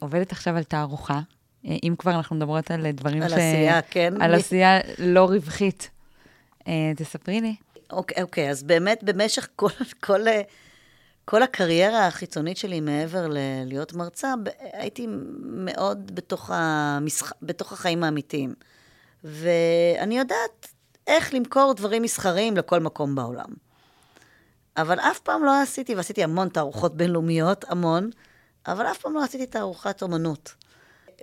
[0.00, 3.32] עובדת עכשיו על תערוכה, uh, אם כבר אנחנו מדברות על דברים על ש...
[3.32, 4.22] על עשייה, כן.
[4.22, 5.90] על עשייה לא רווחית.
[6.60, 6.64] Uh,
[6.96, 7.56] תספרי לי.
[7.92, 9.68] אוקיי, אוקיי, אז באמת במשך כל,
[10.00, 10.20] כל,
[11.24, 14.34] כל הקריירה החיצונית שלי, מעבר ללהיות מרצה,
[14.72, 15.06] הייתי
[15.44, 17.32] מאוד בתוך, המשח...
[17.42, 18.54] בתוך החיים האמיתיים.
[19.24, 20.68] ואני יודעת
[21.06, 23.48] איך למכור דברים מסחריים לכל מקום בעולם.
[24.76, 28.10] אבל אף פעם לא עשיתי, ועשיתי המון תערוכות בינלאומיות, המון,
[28.66, 30.54] אבל אף פעם לא עשיתי תערוכת אומנות.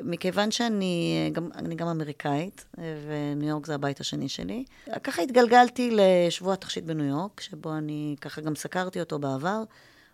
[0.02, 4.64] מכיוון שאני גם, אני גם אמריקאית, וניו יורק זה הבית השני שלי,
[5.04, 9.64] ככה התגלגלתי לשבוע התכשיט בניו יורק, שבו אני ככה גם סקרתי אותו בעבר.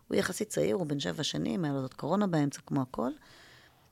[0.07, 3.11] הוא יחסית צעיר, הוא בן שבע שנים, היה לו זאת קורונה באמצע כמו הכל.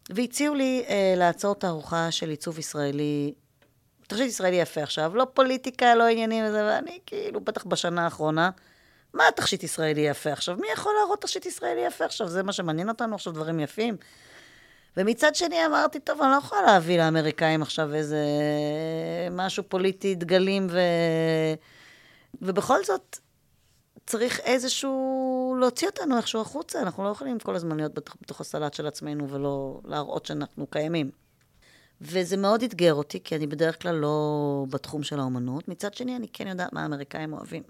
[0.10, 3.34] והציעו לי אה, לעצור תערוכה של עיצוב ישראלי,
[4.08, 8.50] תכשיט ישראלי יפה עכשיו, לא פוליטיקה, לא עניינים וזה, ואני כאילו, בטח בשנה האחרונה,
[9.14, 10.58] מה תכשיט ישראלי יפה עכשיו?
[10.58, 12.28] מי יכול להראות תכשיט ישראלי יפה עכשיו?
[12.28, 13.98] זה מה שמעניין אותנו עכשיו, דברים יפים.
[14.98, 18.26] ומצד שני אמרתי, טוב, אני לא יכולה להביא לאמריקאים עכשיו איזה
[19.32, 20.80] משהו פוליטי, דגלים ו...
[22.42, 23.18] ובכל זאת,
[24.06, 26.82] צריך איזשהו, להוציא אותנו איכשהו החוצה.
[26.82, 31.12] אנחנו לא יכולים כל הזמן להיות בתוך, בתוך הסלט של עצמנו ולא להראות שאנחנו קיימים.
[32.02, 35.68] וזה מאוד אתגר אותי, כי אני בדרך כלל לא בתחום של האומנות.
[35.68, 37.64] מצד שני, אני כן יודעת מה האמריקאים אוהבים.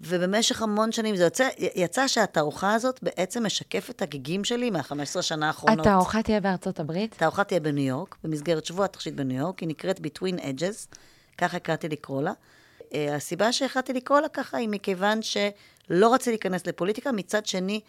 [0.00, 5.46] ובמשך המון שנים זה יוצא, יצא שהתערוכה הזאת בעצם משקפת את הגיגים שלי מה-15 שנה
[5.46, 5.86] האחרונות.
[5.86, 7.12] התערוכה תהיה בארצות הברית?
[7.12, 10.96] התערוכה תהיה בניו יורק, במסגרת שבוע התכשיט בניו יורק, היא נקראת Between Edges,
[11.38, 12.32] ככה הקראתי לקרוא לה.
[12.80, 17.80] Uh, הסיבה שהחלטתי לקרוא לה ככה היא מכיוון שלא רציתי להיכנס לפוליטיקה, מצד שני,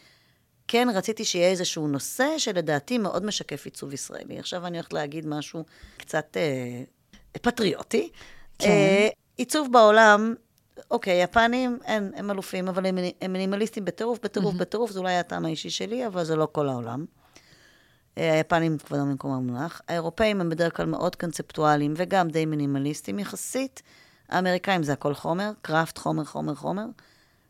[0.68, 4.40] כן רציתי שיהיה איזשהו נושא שלדעתי מאוד משקף עיצוב ישראלי.
[4.40, 5.64] עכשיו אני הולכת להגיד משהו
[5.98, 8.10] קצת uh, פטריוטי.
[8.60, 8.68] כן.
[8.68, 10.36] Uh, עיצוב בעולם
[10.92, 14.60] אוקיי, יפנים, אין, הם אלופים, אבל הם, הם מינימליסטים בטירוף, בטירוף, mm-hmm.
[14.60, 17.06] בטירוף, זה אולי הטעם האישי שלי, אבל זה לא כל העולם.
[18.18, 19.82] אה, היפנים כבודם במקום המונח.
[19.88, 23.82] האירופאים הם בדרך כלל מאוד קונספטואליים וגם די מינימליסטים יחסית.
[24.30, 26.86] האמריקאים זה הכל חומר, קראפט, חומר, חומר, חומר.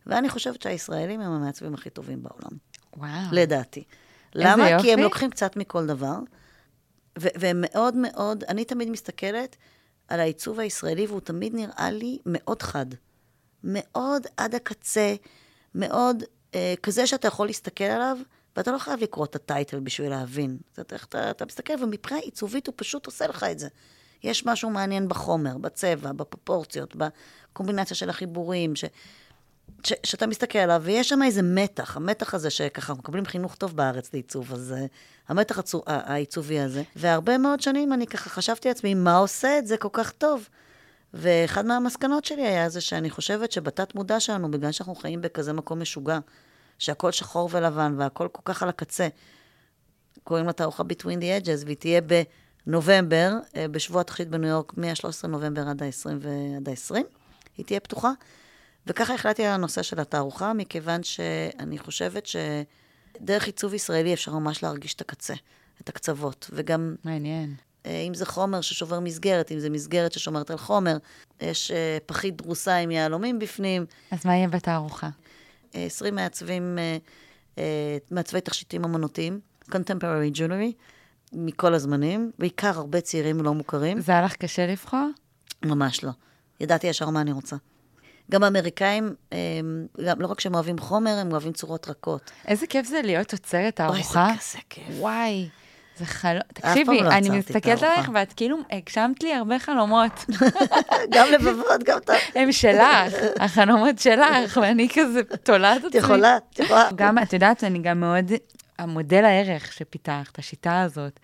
[0.06, 2.58] ואני חושבת שהישראלים הם המעצבים הכי טובים בעולם.
[2.98, 3.30] וואו.
[3.32, 3.84] לדעתי.
[4.36, 4.70] למה?
[4.70, 4.84] יופי.
[4.84, 6.18] כי הם לוקחים קצת מכל דבר,
[7.20, 9.56] ו- והם מאוד מאוד, אני תמיד מסתכלת
[10.08, 12.86] על העיצוב הישראלי, והוא תמיד נראה לי מאוד חד.
[13.66, 15.16] מאוד עד הקצה,
[15.76, 16.24] מאוד
[16.56, 18.18] אה, כזה שאתה יכול להסתכל עליו,
[18.58, 20.58] ואתה לא חייב לקרוא את הטייטל בשביל להבין.
[20.74, 23.68] אתה, אתה, אתה מסתכל, ומבחינה עיצובית הוא פשוט עושה לך את זה.
[24.24, 28.86] יש משהו מעניין בחומר, בצבע, בפרופורציות, בקומבינציה של החיבורים, ש,
[29.84, 34.14] ש, שאתה מסתכל עליו, ויש שם איזה מתח, המתח הזה שככה מקבלים חינוך טוב בארץ
[34.14, 34.56] לעיצוב, uh,
[35.28, 36.84] המתח העיצובי הזה.
[36.96, 40.50] והרבה מאוד שנים אני ככה חשבתי לעצמי, מה עושה את זה כל כך טוב?
[41.18, 45.82] ואחד מהמסקנות שלי היה זה שאני חושבת שבתת מודע שלנו, בגלל שאנחנו חיים בכזה מקום
[45.82, 46.20] משוגע,
[46.80, 49.08] שהכל שחור ולבן והכל כל כך על הקצה,
[50.24, 52.02] קוראים לה תערוכה Between the Edges, והיא תהיה
[52.66, 56.96] בנובמבר, אה, בשבוע התחילית בניו יורק, מ-13 נובמבר עד ה-20 ועד ה-20,
[57.58, 58.12] היא תהיה פתוחה.
[58.88, 64.94] וככה החלטתי על הנושא של התערוכה, מכיוון שאני חושבת שדרך עיצוב ישראלי אפשר ממש להרגיש
[64.94, 65.34] את הקצה,
[65.82, 66.96] את הקצוות, וגם...
[67.04, 67.56] מעניין.
[67.86, 70.98] אה, אם זה חומר ששובר מסגרת, אם זה מסגרת ששומרת על חומר,
[71.42, 73.86] יש אה, פחית דרוסה עם יהלומים בפנים.
[74.12, 75.10] אז מה יהיה בתערוכה?
[75.74, 76.78] 20 מעצבים,
[77.58, 79.40] אה, מעצבי תכשיטים אמנותיים,
[79.72, 80.72] contemporary jewelry,
[81.34, 84.02] מכל הזמנים, בעיקר הרבה צעירים לא מוכרים.
[84.02, 85.10] זה היה לך קשה לבחור?
[85.66, 86.12] ממש לא.
[86.60, 87.56] ידעתי ישר מה אני רוצה.
[88.32, 89.16] גם האמריקאים,
[90.06, 92.32] גם, לא רק שהם אוהבים חומר, הם אוהבים צורות רכות.
[92.48, 94.26] איזה כיף זה להיות תוצרת הארוחה.
[94.26, 94.84] אוי, זה כזה כיף.
[94.90, 95.50] וואי.
[95.98, 100.26] זה חלום, תקשיבי, לא אני מסתכלת עליך ואת כאילו הגשמת לי הרבה חלומות.
[101.14, 102.16] גם לבבות, גם טוב.
[102.36, 105.98] הם שלך, החלומות שלך, ואני כזה תולעת אותי.
[105.98, 106.90] את יכולה, את יכולה.
[106.96, 108.32] גם, את יודעת, אני גם מאוד,
[108.80, 111.20] המודל הערך שפיתחת, השיטה הזאת,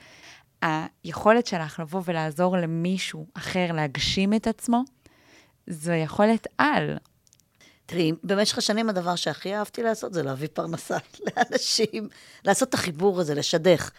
[0.61, 4.83] היכולת שלך לבוא ולעזור למישהו אחר להגשים את עצמו,
[5.67, 6.97] זו יכולת על.
[7.85, 10.97] תראי, במשך השנים הדבר שהכי אהבתי לעשות זה להביא פרנסה
[11.37, 12.09] לאנשים,
[12.45, 13.91] לעשות את החיבור הזה, לשדך.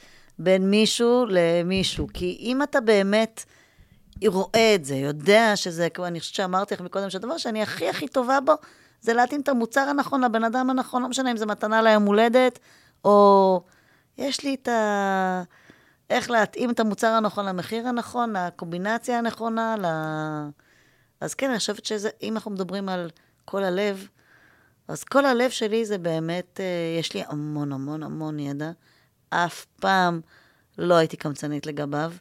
[0.42, 2.06] בין מישהו למישהו.
[2.14, 3.44] כי אם אתה באמת
[4.26, 8.08] רואה את זה, יודע שזה, כמו אני חושבת שאמרתי לך מקודם, שהדבר שאני הכי הכי
[8.08, 8.52] טובה בו,
[9.00, 12.58] זה להתאים את המוצר הנכון לבן אדם הנכון, לא משנה אם זה מתנה ליום הולדת,
[13.04, 13.60] או
[14.18, 15.42] יש לי את ה...
[16.10, 19.86] איך להתאים את המוצר הנכון למחיר הנכון, לקומבינציה הנכונה, ל...
[21.20, 23.10] אז כן, אני חושבת שזה, אם אנחנו מדברים על
[23.44, 24.08] כל הלב,
[24.88, 28.70] אז כל הלב שלי זה באמת, אה, יש לי המון המון המון ידע.
[29.32, 30.20] אף פעם
[30.78, 32.12] לא הייתי קמצנית לגביו.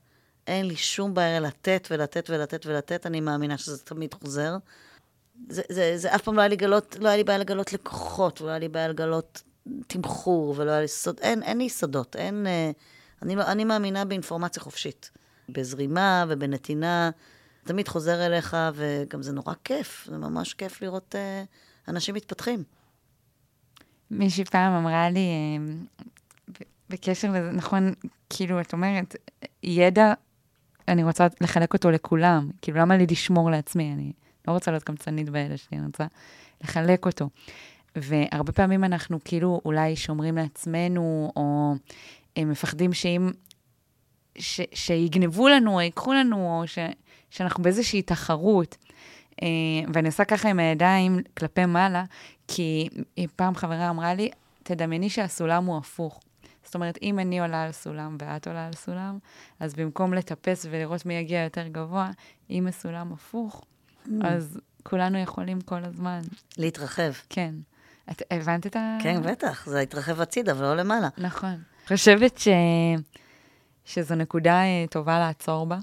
[0.47, 4.57] אין לי שום בעיה לתת ולתת ולתת ולתת, אני מאמינה שזה תמיד חוזר.
[5.49, 8.41] זה, זה, זה אף פעם לא היה לי, גלות, לא היה לי בעיה לגלות לקוחות,
[8.41, 9.43] ולא היה לי בעיה לגלות
[9.87, 12.47] תמחור, ולא היה לי סוד, אין, אין לי סודות, אין...
[12.47, 12.71] אה,
[13.21, 15.11] אני, לא, אני מאמינה באינפורמציה חופשית.
[15.49, 17.09] בזרימה ובנתינה,
[17.63, 21.43] תמיד חוזר אליך, וגם זה נורא כיף, זה ממש כיף לראות אה,
[21.87, 22.63] אנשים מתפתחים.
[24.11, 25.57] מישהי פעם אמרה לי,
[26.91, 27.93] בקשר לזה, נכון,
[28.29, 29.15] כאילו, את אומרת,
[29.63, 30.13] ידע,
[30.87, 32.49] אני רוצה לחלק אותו לכולם.
[32.61, 33.93] כאילו, למה לי לשמור לעצמי?
[33.93, 34.11] אני
[34.47, 36.05] לא רוצה להיות קמצנית באלה שלי, אני רוצה
[36.63, 37.29] לחלק אותו.
[37.95, 41.73] והרבה פעמים אנחנו כאילו אולי שומרים לעצמנו, או
[42.35, 43.31] הם מפחדים שאם,
[44.37, 46.79] ש, שיגנבו לנו, או ייקחו לנו, או ש,
[47.29, 48.77] שאנחנו באיזושהי תחרות.
[49.41, 49.47] אה,
[49.93, 52.03] ואני עושה ככה עם הידיים כלפי מעלה,
[52.47, 52.89] כי
[53.35, 54.29] פעם חברה אמרה לי,
[54.63, 56.19] תדמייני שהסולם הוא הפוך.
[56.71, 59.19] זאת אומרת, אם אני עולה על סולם ואת עולה על סולם,
[59.59, 62.11] אז במקום לטפס ולראות מי יגיע יותר גבוה,
[62.49, 63.65] אם הסולם הפוך,
[64.05, 64.09] mm.
[64.23, 66.21] אז כולנו יכולים כל הזמן.
[66.57, 67.11] להתרחב.
[67.29, 67.55] כן.
[68.11, 68.97] את הבנת את ה...
[69.03, 71.07] כן, בטח, זה התרחב הצידה ולא למעלה.
[71.17, 71.61] נכון.
[71.87, 72.47] חושבת ש...
[73.85, 75.79] שזו נקודה אה, טובה לעצור בה.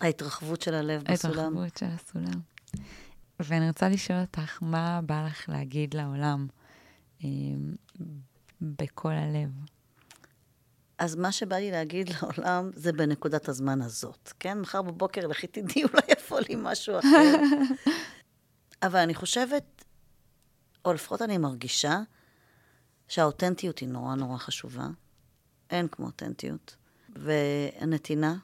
[0.00, 1.38] ההתרחבות של הלב בסולם.
[1.38, 2.40] ההתרחבות של הסולם.
[3.40, 6.46] ואני רוצה לשאול אותך, מה בא לך להגיד לעולם
[7.24, 7.28] אה,
[8.60, 9.48] בכל הלב?
[11.02, 14.60] אז מה שבא לי להגיד לעולם זה בנקודת הזמן הזאת, כן?
[14.60, 17.34] מחר בבוקר לכי תדעי, אולי יבוא לי משהו אחר.
[18.82, 19.84] אבל אני חושבת,
[20.84, 22.00] או לפחות אני מרגישה,
[23.08, 24.86] שהאותנטיות היא נורא נורא חשובה.
[25.70, 26.76] אין כמו אותנטיות.
[27.16, 28.36] והנתינה,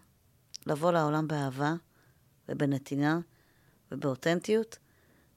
[0.67, 1.75] לבוא לעולם באהבה
[2.49, 3.21] ובנתינה
[3.93, 4.79] ובאותנטיות,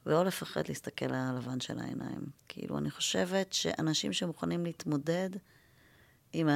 [0.06, 2.26] ולא לפחד להסתכל על הלבן של העיניים.
[2.48, 5.30] כאילו, אני חושבת שאנשים שמוכנים להתמודד
[6.34, 6.50] עם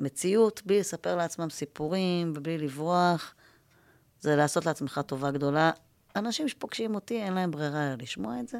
[0.00, 3.34] המציאות, בלי לספר לעצמם סיפורים ובלי לברוח,
[4.20, 5.70] זה לעשות לעצמך טובה גדולה.
[6.16, 8.58] אנשים שפוגשים אותי, אין להם ברירה אלא לשמוע את זה,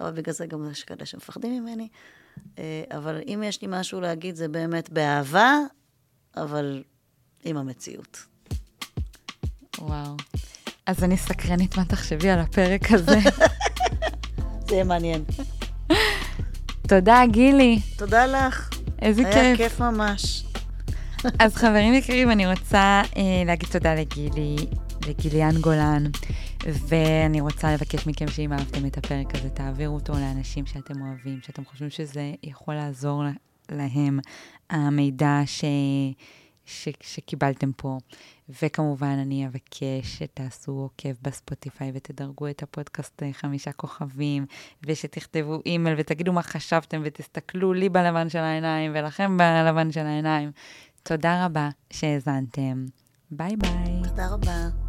[0.00, 1.88] אבל בגלל זה גם יש כאלה שמפחדים ממני.
[2.58, 5.58] אה, אבל אם יש לי משהו להגיד, זה באמת באהבה,
[6.36, 6.82] אבל
[7.44, 8.18] עם המציאות.
[9.78, 10.16] וואו.
[10.86, 13.18] אז אני סקרנית מה תחשבי על הפרק הזה.
[14.68, 15.24] זה יהיה מעניין.
[16.88, 17.80] תודה, גילי.
[17.96, 18.77] תודה לך.
[19.02, 19.34] איזה כיף.
[19.34, 20.44] היה כיף ממש.
[21.44, 24.56] אז חברים יקרים, אני רוצה אה, להגיד תודה לגילי,
[25.08, 26.04] לגיליאן גולן,
[26.66, 31.64] ואני רוצה לבקש מכם שאם אהבתם את הפרק הזה, תעבירו אותו לאנשים שאתם אוהבים, שאתם
[31.64, 33.22] חושבים שזה יכול לעזור
[33.70, 34.20] להם,
[34.70, 35.64] המידע ש...
[36.68, 36.88] ש...
[37.00, 37.98] שקיבלתם פה.
[38.62, 44.46] וכמובן, אני אבקש שתעשו עוקב בספוטיפיי ותדרגו את הפודקאסט חמישה כוכבים,
[44.86, 50.50] ושתכתבו אימייל ותגידו מה חשבתם, ותסתכלו לי בלבן של העיניים ולכם בלבן של העיניים.
[51.02, 52.84] תודה רבה שהאזנתם.
[53.30, 54.02] ביי ביי.
[54.08, 54.87] תודה רבה.